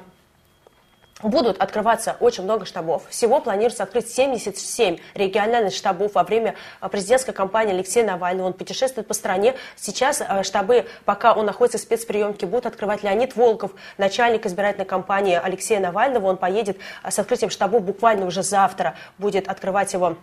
[1.22, 3.02] будут открываться очень много штабов.
[3.08, 8.46] Всего планируется открыть 77 региональных штабов во время а, президентской кампании Алексея Навального.
[8.46, 9.54] Он путешествует по стране.
[9.76, 15.40] Сейчас а, штабы, пока он находится в спецприемке, будут открывать Леонид Волков, начальник избирательной кампании
[15.42, 16.28] Алексея Навального.
[16.28, 20.16] Он поедет а, с открытием штабов буквально уже завтра, будет открывать его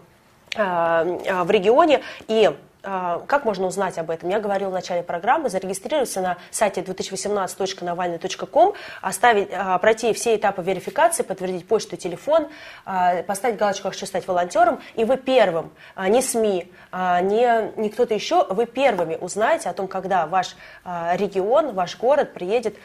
[0.56, 2.02] в регионе.
[2.30, 2.50] И
[2.86, 4.30] как можно узнать об этом?
[4.30, 11.24] Я говорила в начале программы, зарегистрироваться на сайте 2018.navalny.com, оставить, а, пройти все этапы верификации,
[11.24, 12.48] подтвердить почту и телефон,
[12.86, 18.46] а, поставить галочку «Хочу стать волонтером», и вы первым, не СМИ, не, не кто-то еще,
[18.46, 20.56] вы первыми узнаете о том, когда ваш
[20.86, 22.76] регион, ваш город приедет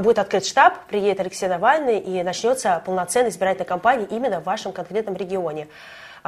[0.00, 5.14] будет открыт штаб, приедет Алексей Навальный и начнется полноценная избирательная кампания именно в вашем конкретном
[5.14, 5.68] регионе.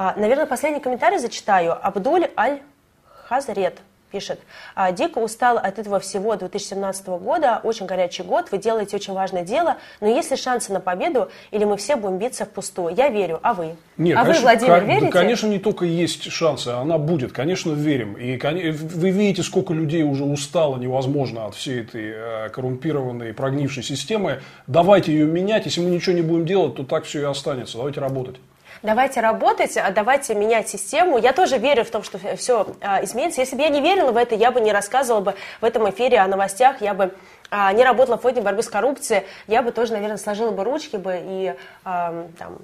[0.00, 1.76] А, наверное, последний комментарий зачитаю.
[1.84, 3.80] Абдуль Аль-Хазрет
[4.12, 4.38] пишет.
[4.76, 9.42] «А, Дико устал от этого всего 2017 года, очень горячий год, вы делаете очень важное
[9.42, 12.94] дело, но есть ли шансы на победу, или мы все будем биться впустую?
[12.94, 13.74] Я верю, а вы?
[13.96, 15.06] Нет, а конечно, вы, Владимир, как, верите?
[15.06, 18.14] Да, конечно, не только есть шансы, она будет, конечно, верим.
[18.14, 18.38] И
[18.70, 24.42] вы видите, сколько людей уже устало невозможно от всей этой э, коррумпированной, прогнившей системы.
[24.68, 27.78] Давайте ее менять, если мы ничего не будем делать, то так все и останется.
[27.78, 28.36] Давайте работать
[28.82, 31.18] давайте работать, а давайте менять систему.
[31.18, 33.40] Я тоже верю в том, что все а, изменится.
[33.40, 36.18] Если бы я не верила в это, я бы не рассказывала бы в этом эфире
[36.18, 37.14] о новостях, я бы
[37.50, 41.20] не работала в фонде борьбы с коррупцией, я бы тоже, наверное, сложила бы ручки бы
[41.22, 42.58] и, а, там,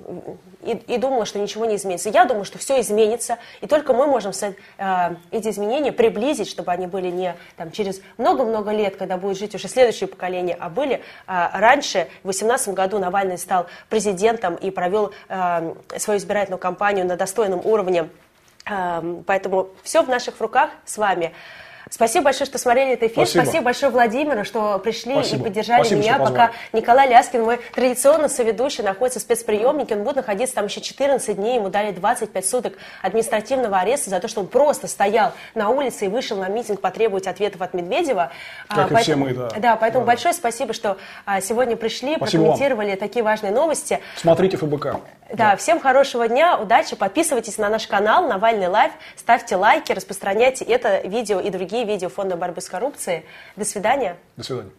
[0.63, 2.11] и, и думала, что ничего не изменится.
[2.11, 4.33] Я думаю, что все изменится, и только мы можем
[4.79, 9.55] а, эти изменения приблизить, чтобы они были не там, через много-много лет, когда будет жить
[9.55, 12.09] уже следующее поколение, а были а, раньше.
[12.23, 18.09] В 2018 году Навальный стал президентом и провел а, свою избирательную кампанию на достойном уровне.
[18.67, 21.33] А, поэтому все в наших руках с вами.
[21.91, 23.27] Спасибо большое, что смотрели этот эфир.
[23.27, 25.41] Спасибо, Спасибо большое Владимиру, что пришли Спасибо.
[25.41, 29.97] и поддержали Спасибо, меня, пока Николай Ляскин, мой традиционно соведущий, находится в спецприемнике.
[29.97, 31.57] Он будет находиться там еще 14 дней.
[31.57, 36.09] Ему дали 25 суток административного ареста за то, что он просто стоял на улице и
[36.09, 38.33] вышел на митинг потребовать ответов от Медведева.
[38.69, 39.51] Как а, и поэтому, все мы, да.
[39.59, 40.13] Да, поэтому да.
[40.13, 42.99] большое спасибо, что а, сегодня пришли, спасибо прокомментировали вам.
[42.99, 44.01] такие важные новости.
[44.17, 44.85] Смотрите ФБК.
[44.85, 45.01] Да,
[45.37, 51.01] да, всем хорошего дня, удачи, подписывайтесь на наш канал Навальный Лайв, ставьте лайки, распространяйте это
[51.07, 53.25] видео и другие видео Фонда борьбы с коррупцией.
[53.57, 54.17] До свидания.
[54.37, 54.71] До свидания.